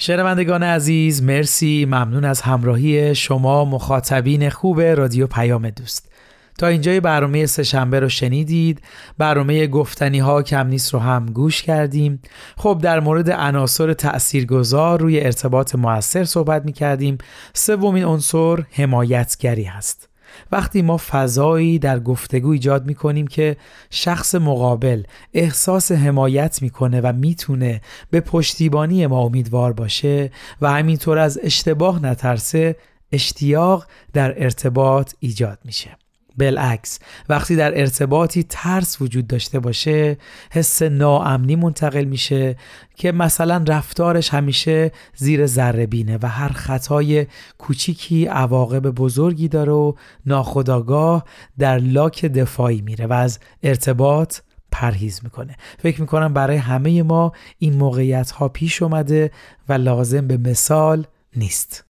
شنوندگان 0.04 0.64
عزیز 0.64 1.24
مرسی. 1.24 1.86
ممنون 1.86 2.26
از 2.26 2.42
همراهی 2.42 3.16
شما 3.16 3.66
مخاطبین 3.66 4.50
خوب 4.50 4.82
رادیو 4.82 5.28
پیام 5.28 5.70
دوست. 5.70 6.12
تا 6.58 6.68
اینجای 6.68 7.00
برنامه 7.00 7.46
سهشنبه 7.46 8.00
رو 8.00 8.10
شنیدید. 8.10 8.82
برنامه 9.18 9.68
گفتنی 9.68 10.20
ها 10.20 10.44
کم 10.44 10.68
نیست 10.68 10.94
رو 10.94 11.00
هم 11.00 11.26
گوش 11.26 11.62
کردیم. 11.62 12.22
خب 12.58 12.80
در 12.84 13.00
مورد 13.00 13.32
عناصر 13.32 13.94
تاثیرگذار 13.94 15.00
روی 15.00 15.20
ارتباط 15.20 15.76
موثر 15.76 16.24
صحبت 16.24 16.66
می 16.66 16.74
کردیم 16.74 17.18
سومین 17.54 18.04
عنصر 18.04 18.64
حمایتگری 18.72 19.64
هست. 19.64 20.11
وقتی 20.52 20.82
ما 20.82 20.98
فضایی 20.98 21.80
در 21.80 22.00
گفتگو 22.00 22.50
ایجاد 22.50 22.86
می 22.86 22.96
کنیم 22.96 23.28
که 23.28 23.58
شخص 23.90 24.36
مقابل 24.36 25.04
احساس 25.34 25.92
حمایت 25.92 26.62
می‌کنه 26.62 27.02
و 27.02 27.14
می‌تونه 27.14 27.82
به 28.10 28.20
پشتیبانی 28.20 29.08
ما 29.08 29.22
امیدوار 29.22 29.74
باشه 29.74 30.32
و 30.62 30.72
همینطور 30.72 31.18
از 31.18 31.40
اشتباه 31.44 32.04
نترسه 32.04 32.76
اشتیاق 33.12 33.88
در 34.14 34.44
ارتباط 34.44 35.14
ایجاد 35.20 35.60
میشه. 35.66 36.01
بالعکس. 36.38 37.00
وقتی 37.30 37.56
در 37.56 37.80
ارتباطی 37.80 38.44
ترس 38.50 39.02
وجود 39.02 39.28
داشته 39.28 39.60
باشه 39.60 40.18
حس 40.52 40.82
ناامنی 40.82 41.56
منتقل 41.56 42.04
میشه 42.04 42.56
که 42.96 43.12
مثلا 43.12 43.64
رفتارش 43.68 44.34
همیشه 44.34 44.92
زیر 45.16 45.46
ذره 45.46 45.86
بینه 45.86 46.20
و 46.22 46.28
هر 46.28 46.50
خطای 46.50 47.28
کوچیکی 47.58 48.26
عواقب 48.26 48.90
بزرگی 48.90 49.48
داره 49.48 49.72
و 49.72 49.94
ناخداگاه 50.26 51.26
در 51.58 51.78
لاک 51.78 52.26
دفاعی 52.26 52.82
میره 52.82 53.08
و 53.08 53.14
از 53.14 53.40
ارتباط 53.64 54.38
پرهیز 54.72 55.20
می‌کنه. 55.24 55.56
فکر 55.80 56.02
می‌کنم 56.02 56.34
برای 56.34 56.58
همه 56.58 57.04
ما 57.04 57.32
این 57.58 57.74
موقعیت 57.74 58.32
ها 58.32 58.48
پیش 58.48 58.82
اومده 58.82 59.32
و 59.70 59.74
لازم 59.74 60.28
به 60.28 60.38
مثال 60.38 61.06
نیست. 61.36 61.91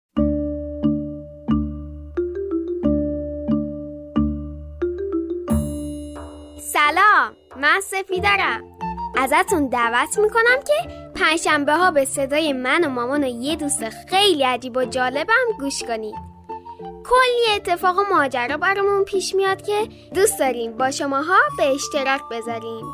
من 7.55 7.81
سفیدرم. 7.81 8.63
ازتون 9.17 9.67
دعوت 9.67 10.19
می‌کنم 10.19 10.63
که 10.67 10.89
پنجشنبه 11.15 11.73
ها 11.73 11.91
به 11.91 12.05
صدای 12.05 12.53
من 12.53 12.83
و 12.83 12.89
مامان 12.89 13.23
و 13.23 13.27
یه 13.27 13.55
دوست 13.55 13.89
خیلی 13.89 14.43
عجیب 14.43 14.77
و 14.77 14.85
جالبم 14.85 15.45
گوش 15.59 15.83
کنید. 15.83 16.15
کلی 16.79 17.55
اتفاق 17.55 17.97
و 17.97 18.01
ماجرا 18.15 18.57
برامون 18.57 19.03
پیش 19.03 19.35
میاد 19.35 19.61
که 19.61 19.87
دوست 20.13 20.39
داریم 20.39 20.77
با 20.77 20.91
شماها 20.91 21.37
به 21.57 21.63
اشتراک 21.63 22.21
بذاریم. 22.31 22.85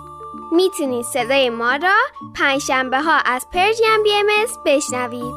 می‌تونید 0.51 1.05
صدای 1.05 1.49
ما 1.49 1.75
را 1.75 1.95
پنجشنبه 2.35 3.01
ها 3.01 3.17
از 3.25 3.47
پرژیم 3.53 4.03
بی 4.03 4.13
ام 4.13 4.27
بشنوید. 4.65 5.33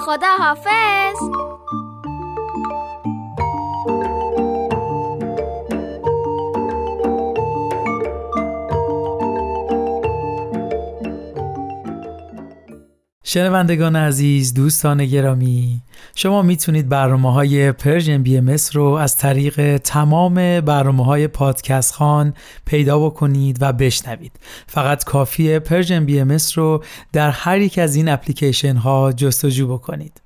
خدا 0.00 0.36
حافظ 0.38 1.16
شنوندگان 13.28 13.96
عزیز 13.96 14.54
دوستان 14.54 15.06
گرامی 15.06 15.82
شما 16.14 16.42
می‌تونید 16.42 16.88
برنامه 16.88 17.32
های 17.32 17.72
Persian 17.72 18.22
BMS 18.22 18.56
رو 18.72 18.84
از 18.84 19.16
طریق 19.16 19.76
تمام 19.76 20.60
برنامه 20.60 21.04
های 21.04 21.28
پادکست 21.28 21.94
خوان 21.94 22.34
پیدا 22.64 22.98
بکنید 22.98 23.58
و 23.60 23.72
بشنوید. 23.72 24.32
فقط 24.66 25.04
کافی 25.04 25.58
Persian 25.58 26.04
BMS 26.04 26.36
رو 26.54 26.84
در 27.12 27.30
هر 27.30 27.60
یک 27.60 27.78
از 27.78 27.96
این 27.96 28.08
اپلیکیشن 28.08 28.76
ها 28.76 29.12
جستجو 29.12 29.68
بکنید. 29.68 30.20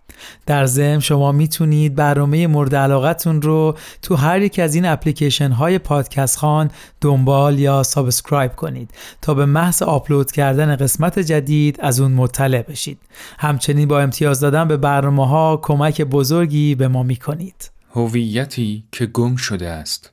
در 0.46 0.66
ضمن 0.66 1.00
شما 1.00 1.32
می‌تونید 1.32 1.94
برنامه 1.94 2.46
مورد 2.46 2.74
علاقتون 2.74 3.42
رو 3.42 3.76
تو 4.02 4.16
هر 4.16 4.42
یک 4.42 4.58
از 4.58 4.74
این 4.74 4.86
اپلیکیشن 4.86 5.50
های 5.50 5.78
پادکست 5.78 6.38
خوان 6.38 6.70
دنبال 7.00 7.58
یا 7.58 7.82
subscribe 7.82 8.56
کنید 8.56 8.90
تا 9.22 9.34
به 9.34 9.46
محض 9.46 9.82
آپلود 9.82 10.32
کردن 10.32 10.76
قسمت 10.76 11.18
جدید 11.18 11.80
از 11.80 12.00
اون 12.00 12.12
مطلع 12.12 12.62
بشید. 12.62 12.98
همچنین 13.38 13.88
با 13.88 14.00
امتیاز 14.00 14.40
دادن 14.40 14.68
به 14.68 14.76
برنامه 14.76 15.28
ها 15.28 15.60
کمک 15.62 16.02
بزرگی 16.02 16.74
به 16.74 16.88
ما 16.88 17.02
می‌کنید. 17.02 17.70
هویتی 17.94 18.84
که 18.92 19.06
گم 19.06 19.36
شده 19.36 19.68
است. 19.68 20.12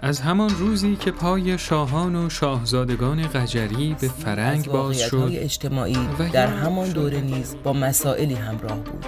از 0.00 0.20
همان 0.20 0.50
روزی 0.50 0.96
که 0.96 1.10
پای 1.10 1.58
شاهان 1.58 2.16
و 2.16 2.30
شاهزادگان 2.30 3.22
قجری 3.22 3.96
به 4.00 4.08
فرنگ 4.08 4.66
باز 4.66 5.00
شد 5.00 5.30
اجتماعی 5.32 6.08
در 6.32 6.46
همان 6.46 6.88
دوره 6.88 7.20
نیز 7.20 7.56
با 7.64 7.72
مسائلی 7.72 8.34
همراه 8.34 8.78
بود. 8.78 9.06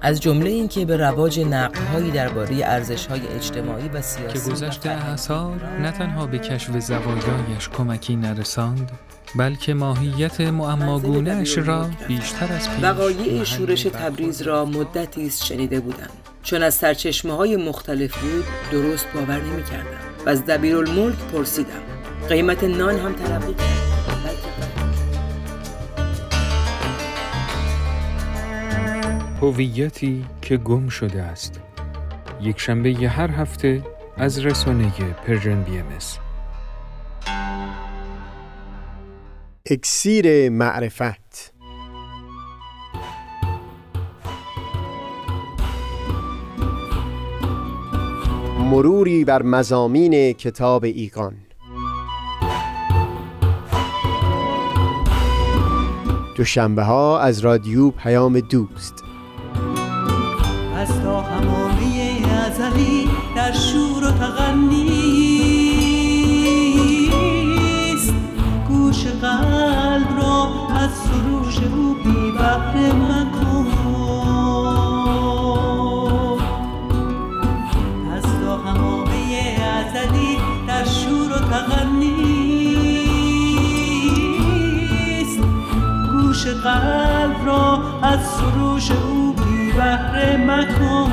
از 0.00 0.20
جمله 0.20 0.50
اینکه 0.50 0.84
به 0.84 0.96
رواج 0.96 1.40
نقدهایی 1.40 2.10
درباره 2.10 2.56
ارزش‌های 2.64 3.28
اجتماعی 3.28 3.88
و 3.88 4.02
سیاسی 4.02 4.38
که 4.38 4.50
گذشته 4.50 4.90
اثار 4.90 5.64
نه 5.80 5.90
تنها 5.90 6.26
به 6.26 6.38
کشف 6.38 6.78
زوایایش 6.78 7.68
کمکی 7.68 8.16
نرساند 8.16 8.92
بلکه 9.36 9.74
ماهیت 9.74 10.40
معماگونهش 10.40 11.58
را 11.58 11.90
بیشتر 12.08 12.52
از 12.52 12.70
پیش 12.70 12.82
وقایع 12.82 13.44
شورش 13.44 13.82
تبریز 13.82 14.42
را 14.42 14.64
مدتی 14.64 15.26
است 15.26 15.44
شنیده 15.44 15.80
بودم. 15.80 16.10
چون 16.42 16.62
از 16.62 16.74
سرچشمه 16.74 17.32
های 17.32 17.56
مختلف 17.56 18.18
بود 18.18 18.44
درست 18.72 19.06
باور 19.14 19.40
نمی 19.40 19.64
کردم 19.64 20.13
و 20.26 20.28
از 20.28 20.46
دبیرالملک 20.46 21.18
پرسیدم. 21.32 21.82
قیمت 22.28 22.64
نان 22.64 22.98
هم 22.98 23.12
تلقی 23.12 23.54
هویتی 29.40 30.24
که 30.42 30.56
گم 30.56 30.88
شده 30.88 31.22
است. 31.22 31.60
یک 32.40 32.60
شنبه 32.60 32.90
ی 32.90 33.04
هر 33.06 33.30
هفته 33.30 33.82
از 34.16 34.38
رسانه 34.46 34.92
Persian 35.26 35.62
BMS 35.62 35.86
اکسیر 39.70 40.50
معرفت 40.50 41.53
مروری 48.64 49.24
بر 49.24 49.42
مضامین 49.42 50.32
کتاب 50.32 50.84
ایقان 50.84 51.34
دوشنبه 56.36 56.82
ها 56.82 57.18
از 57.20 57.40
رادیو 57.40 57.90
پیام 57.90 58.40
دوست. 58.40 58.94
از 60.76 61.00
تا 61.02 61.20
همامه 61.20 62.22
ازلی 62.46 63.08
در 63.36 63.52
شور 63.52 64.04
و 64.04 64.10
تغنیست 64.10 64.84
گوش 68.68 69.06
قلب 69.06 70.16
را 70.16 70.48
از 70.70 70.90
سروش 70.90 71.58
او 71.58 71.94
بی 72.04 72.32
بحر 72.38 72.92
مکن 72.92 73.23
قلب 86.64 87.46
را 87.46 87.78
از 88.02 88.20
سروش 88.26 88.90
او 88.90 89.32
بی 89.32 89.72
بهره 89.72 90.36
مکن. 90.36 91.12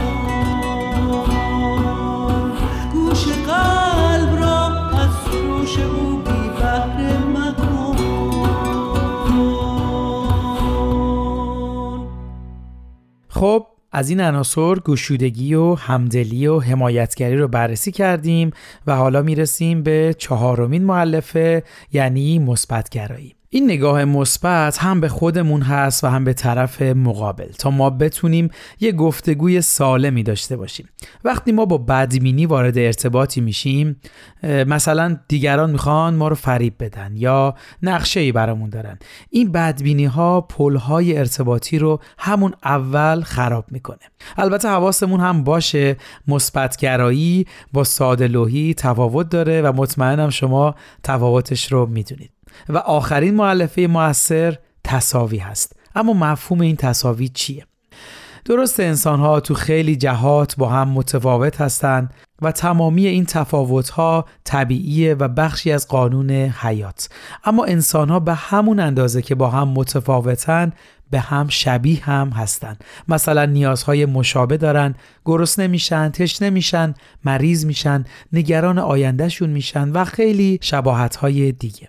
گوش 2.93 3.25
قلب 3.25 4.39
را 4.41 4.67
از 4.99 5.09
سروش 5.25 5.79
او 5.79 6.17
بی 6.17 6.49
بهره 6.59 7.17
مکن. 7.17 7.97
خب 13.29 13.67
از 13.91 14.09
این 14.09 14.21
عناصر 14.21 14.75
گشودگی 14.75 15.53
و 15.53 15.75
همدلی 15.75 16.47
و 16.47 16.59
حمایتگری 16.59 17.37
رو 17.37 17.47
بررسی 17.47 17.91
کردیم 17.91 18.51
و 18.87 18.95
حالا 18.95 19.21
می‌رسیم 19.21 19.83
به 19.83 20.15
چهارمین 20.17 20.83
معلفه 20.83 21.63
یعنی 21.91 22.39
مثبتگرایی. 22.39 23.35
این 23.53 23.65
نگاه 23.65 24.05
مثبت 24.05 24.77
هم 24.77 25.01
به 25.01 25.09
خودمون 25.09 25.61
هست 25.61 26.03
و 26.03 26.07
هم 26.07 26.23
به 26.23 26.33
طرف 26.33 26.81
مقابل 26.81 27.47
تا 27.59 27.71
ما 27.71 27.89
بتونیم 27.89 28.49
یه 28.79 28.91
گفتگوی 28.91 29.61
سالمی 29.61 30.23
داشته 30.23 30.57
باشیم. 30.57 30.89
وقتی 31.23 31.51
ما 31.51 31.65
با 31.65 31.77
بدبینی 31.77 32.45
وارد 32.45 32.77
ارتباطی 32.77 33.41
میشیم 33.41 34.01
مثلا 34.43 35.17
دیگران 35.27 35.71
می‌خوان 35.71 36.15
ما 36.15 36.27
رو 36.27 36.35
فریب 36.35 36.73
بدن 36.79 37.11
یا 37.15 37.55
نقشه 37.83 38.19
ای 38.19 38.31
برامون 38.31 38.69
دارن. 38.69 38.99
این 39.29 39.51
بدبینی 39.51 40.05
ها 40.05 40.41
پل 40.41 40.75
های 40.75 41.17
ارتباطی 41.17 41.79
رو 41.79 41.99
همون 42.17 42.53
اول 42.63 43.21
خراب 43.21 43.65
می‌کنه. 43.71 43.99
البته 44.37 44.69
حواسمون 44.69 45.19
هم 45.19 45.43
باشه 45.43 45.97
مثبتگرایی 46.27 47.45
با 47.73 47.83
ساده 47.83 48.73
تفاوت 48.73 49.29
داره 49.29 49.61
و 49.61 49.73
مطمئنم 49.75 50.29
شما 50.29 50.75
تفاوتش 51.03 51.71
رو 51.71 51.85
می‌دونید. 51.85 52.31
و 52.69 52.77
آخرین 52.77 53.35
معلفه 53.35 53.87
موثر 53.87 54.57
تصاوی 54.83 55.37
هست. 55.37 55.75
اما 55.95 56.13
مفهوم 56.13 56.61
این 56.61 56.75
تصاوی 56.75 57.27
چیه؟ 57.27 57.65
درست 58.45 58.79
انسان 58.79 59.19
ها 59.19 59.39
تو 59.39 59.53
خیلی 59.53 59.95
جهات 59.95 60.55
با 60.57 60.69
هم 60.69 60.89
متفاوت 60.89 61.61
هستند 61.61 62.13
و 62.41 62.51
تمامی 62.51 63.07
این 63.07 63.25
تفاوت 63.25 63.89
ها 63.89 64.25
طبیعیه 64.43 65.13
و 65.13 65.27
بخشی 65.27 65.71
از 65.71 65.87
قانون 65.87 66.31
حیات. 66.31 67.09
اما 67.43 67.65
انسان 67.65 68.09
ها 68.09 68.19
به 68.19 68.33
همون 68.33 68.79
اندازه 68.79 69.21
که 69.21 69.35
با 69.35 69.49
هم 69.49 69.67
متفاوتن 69.67 70.73
به 71.09 71.19
هم 71.19 71.47
شبیه 71.49 72.05
هم 72.05 72.29
هستند. 72.29 72.83
مثلا 73.07 73.45
نیازهای 73.45 74.05
مشابه 74.05 74.57
دارن 74.57 74.95
گرسنه 75.25 75.67
میشن 75.67 76.09
تشنه 76.09 76.49
میشن 76.49 76.93
مریض 77.25 77.65
میشن 77.65 78.05
نگران 78.33 78.79
آیندهشون 78.79 79.49
میشن 79.49 79.89
و 79.89 80.05
خیلی 80.05 80.59
شباهت 80.61 81.15
های 81.15 81.51
دیگه. 81.51 81.87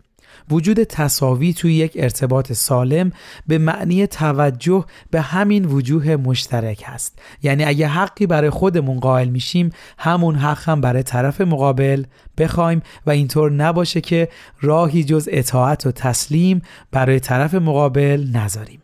وجود 0.51 0.82
تصاوی 0.82 1.53
توی 1.53 1.74
یک 1.74 1.93
ارتباط 1.97 2.53
سالم 2.53 3.12
به 3.47 3.59
معنی 3.59 4.07
توجه 4.07 4.84
به 5.11 5.20
همین 5.20 5.64
وجوه 5.64 6.16
مشترک 6.16 6.82
هست. 6.86 7.18
یعنی 7.43 7.64
اگه 7.64 7.86
حقی 7.86 8.26
برای 8.26 8.51
خودمون 8.51 9.01
قائل 9.01 9.28
میشیم 9.28 9.70
همون 9.99 10.34
حق 10.34 10.68
هم 10.68 10.80
برای 10.80 11.03
طرف 11.03 11.40
مقابل 11.40 12.05
بخوایم 12.38 12.82
و 13.07 13.11
اینطور 13.11 13.53
نباشه 13.53 14.01
که 14.01 14.28
راهی 14.61 15.05
جز 15.05 15.28
اطاعت 15.32 15.86
و 15.86 15.93
تسلیم 15.93 16.62
برای 16.90 17.20
طرف 17.20 17.55
مقابل 17.55 18.26
نذاریم. 18.34 18.82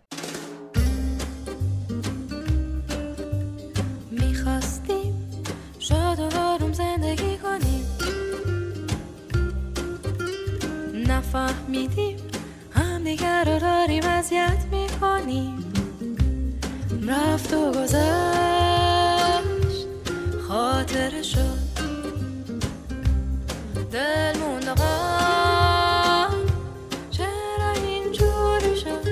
داریم 13.58 14.04
اذیت 14.04 14.64
می‌کنیم. 14.70 15.72
رفت 17.08 17.54
و 17.54 17.70
گذشت. 17.70 17.98
خاطر 20.48 21.22
شد. 21.22 21.68
دل 23.92 24.38
چرا 27.10 27.72
اینجوری 27.84 28.76
شد؟ 28.76 29.08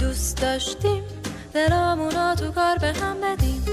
دوست 0.00 0.40
داشتیم. 0.42 1.02
درامونا 1.54 2.34
تو 2.34 2.50
کار 2.50 2.78
به 2.78 2.92
هم 2.92 3.16
بدیم. 3.20 3.64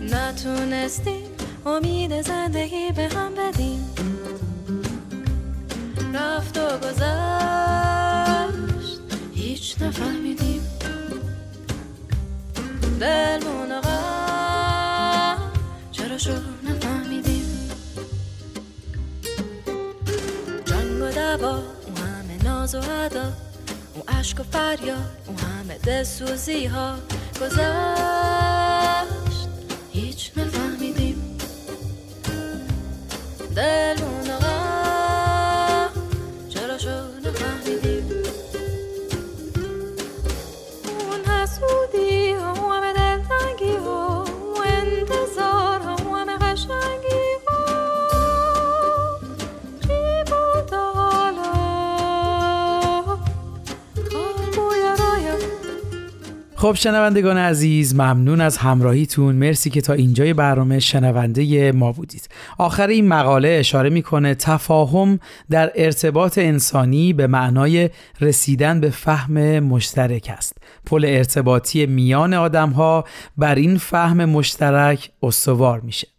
نتونستیم. 0.00 1.22
امید 1.66 2.22
زندگی 2.22 2.92
به 2.96 3.08
هم 3.08 3.34
بدیم. 3.34 3.91
رفت 6.22 6.58
و 6.58 6.78
گذشت. 6.78 7.02
هیچ 9.34 9.76
نفهمیدیم. 9.80 10.68
دلمون 13.00 13.80
چرا 15.92 16.18
شد 16.18 16.42
نفهمیدیم. 16.64 17.70
جنگ 20.64 21.02
و 21.02 21.10
دوا 21.10 21.50
اون 21.86 21.96
همه 21.96 22.44
ناز 22.44 22.74
و 22.74 22.78
عدا. 22.78 23.32
اون 23.94 24.04
عشق 24.18 24.40
و 24.40 24.42
فریاد 24.42 25.10
اون 25.26 25.36
همه 25.36 25.78
دلسوزی 25.78 26.66
ها 26.66 26.96
گذشت. 27.40 28.21
خب 56.72 56.78
شنوندگان 56.78 57.36
عزیز 57.36 57.94
ممنون 57.94 58.40
از 58.40 58.56
همراهیتون. 58.56 59.34
مرسی 59.34 59.70
که 59.70 59.80
تا 59.80 59.92
اینجای 59.92 60.34
برنامه 60.34 60.78
شنونده 60.78 61.72
ما 61.72 61.92
بودید. 61.92 62.28
آخر 62.58 62.86
این 62.86 63.08
مقاله 63.08 63.48
اشاره 63.48 63.90
می‌کنه 63.90 64.34
تفاهم 64.34 65.20
در 65.50 65.72
ارتباط 65.74 66.38
انسانی 66.38 67.12
به 67.12 67.26
معنای 67.26 67.90
رسیدن 68.20 68.80
به 68.80 68.90
فهم 68.90 69.58
مشترک 69.60 70.30
است. 70.36 70.56
پل 70.86 71.04
ارتباطی 71.08 71.86
میان 71.86 72.34
آدم 72.34 72.70
ها 72.70 73.04
بر 73.36 73.54
این 73.54 73.78
فهم 73.78 74.24
مشترک 74.24 75.10
استوار 75.22 75.80
میشه. 75.80 76.11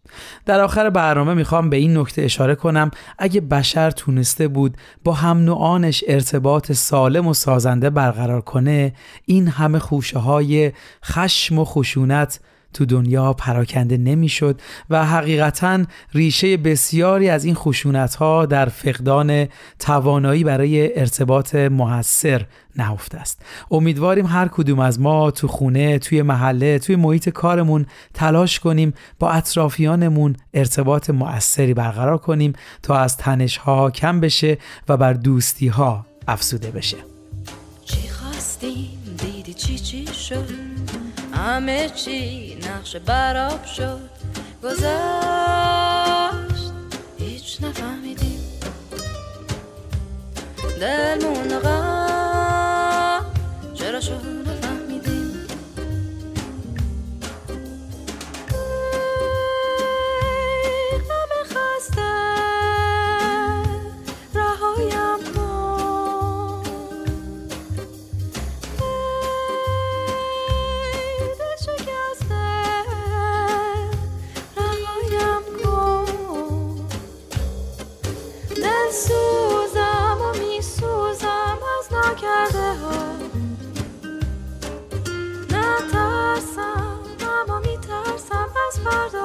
در 0.45 0.61
آخر 0.61 0.89
برنامه 0.89 1.33
می‌خوام 1.33 1.69
به 1.69 1.77
این 1.77 1.97
نکته 1.97 2.21
اشاره 2.21 2.55
کنم. 2.55 2.91
اگه 3.19 3.41
بشر 3.41 3.91
تونسته 3.91 4.47
بود 4.47 4.77
با 5.03 5.13
هم 5.13 5.37
نوعانش 5.37 6.03
ارتباط 6.07 6.71
سالم 6.71 7.27
و 7.27 7.33
سازنده 7.33 7.89
برقرار 7.89 8.41
کنه 8.41 8.93
این 9.25 9.47
همه 9.47 9.79
خوشه 9.79 10.19
های 10.19 10.71
خشم 11.05 11.59
و 11.59 11.65
خشونت 11.65 12.39
تو 12.73 12.85
دنیا 12.85 13.33
پراکنده 13.33 13.97
نمی‌شد 13.97 14.61
و 14.89 15.05
حقیقتا 15.05 15.83
ریشه 16.13 16.57
بسیاری 16.57 17.29
از 17.29 17.45
این 17.45 17.55
خشونت 17.55 18.15
ها 18.15 18.45
در 18.45 18.65
فقدان 18.65 19.47
توانایی 19.79 20.43
برای 20.43 20.99
ارتباط 20.99 21.55
موثر 21.55 22.45
نهفته 22.75 23.17
است. 23.17 23.41
امیدواریم 23.71 24.25
هر 24.25 24.47
کدوم 24.47 24.79
از 24.79 24.99
ما 24.99 25.31
تو 25.31 25.47
خونه 25.47 25.99
توی 25.99 26.21
محله 26.21 26.79
توی 26.79 26.95
محیط 26.95 27.29
کارمون 27.29 27.85
تلاش 28.13 28.59
کنیم 28.59 28.93
با 29.19 29.29
اطرافیانمون 29.29 30.35
ارتباط 30.53 31.09
مؤثری 31.09 31.73
برقرار 31.73 32.17
کنیم 32.17 32.53
تا 32.81 32.97
از 32.97 33.17
تنش 33.17 33.57
ها 33.57 33.91
کم 33.91 34.19
بشه 34.19 34.57
و 34.89 34.97
بر 34.97 35.13
دوستی 35.13 35.67
ها 35.67 36.05
افسوده 36.27 36.71
بشه. 36.71 36.97
چی 37.85 38.07
خواستیم؟ 38.07 38.99
دیدی 39.17 39.53
چی 39.53 39.79
چی 39.79 40.05
شد؟ 40.07 41.12
همه 41.33 41.89
چی 41.89 42.55
نقش 42.55 42.95
براب 42.95 43.65
شد 43.65 44.09
گذشت 44.63 44.83
هیچ 47.19 47.57
نفهمیدیم. 47.63 48.39
دلمون 50.79 51.59
غم 51.59 52.82
سوزم 78.91 80.17
و 80.21 80.37
می 80.39 80.61
سوزم 80.61 81.59
از 81.79 81.93
نکرده 81.93 82.73
ها. 82.73 83.13
نترسم 85.49 86.99
اما 87.21 87.59
می 87.59 87.77
ترسم 87.77 88.49
از 88.67 88.79
فرداها 88.79 89.22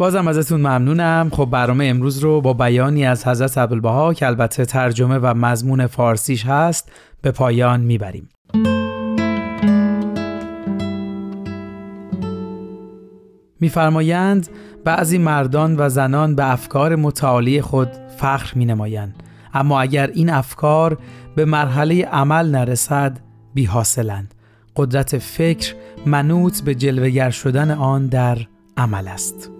بازم 0.00 0.28
ازتون 0.28 0.60
ممنونم. 0.60 1.30
خب 1.32 1.48
برنامه 1.50 1.84
امروز 1.84 2.18
رو 2.18 2.40
با 2.40 2.52
بیانی 2.52 3.06
از 3.06 3.26
حضرت 3.26 3.58
عبدالبها 3.58 4.14
که 4.14 4.26
البته 4.26 4.64
ترجمه 4.64 5.18
و 5.18 5.34
مضمون 5.34 5.86
فارسیش 5.86 6.46
هست 6.46 6.92
به 7.22 7.30
پایان 7.30 7.80
می‌بریم. 7.80 8.28
میفرمایند 13.60 14.48
بعضی 14.84 15.18
مردان 15.18 15.76
و 15.78 15.88
زنان 15.88 16.34
به 16.34 16.52
افکار 16.52 16.96
متعالی 16.96 17.62
خود 17.62 17.88
فخر 18.18 18.52
می 18.54 18.64
نمایند 18.64 19.22
اما 19.54 19.80
اگر 19.80 20.06
این 20.06 20.30
افکار 20.30 20.98
به 21.36 21.44
مرحله 21.44 22.04
عمل 22.04 22.50
نرسد 22.50 23.18
بی 23.54 23.64
حاصلند 23.64 24.34
قدرت 24.76 25.18
فکر 25.18 25.74
منوط 26.06 26.60
به 26.60 26.74
جلوگر 26.74 27.30
شدن 27.30 27.70
آن 27.70 28.06
در 28.06 28.38
عمل 28.76 29.08
است. 29.08 29.59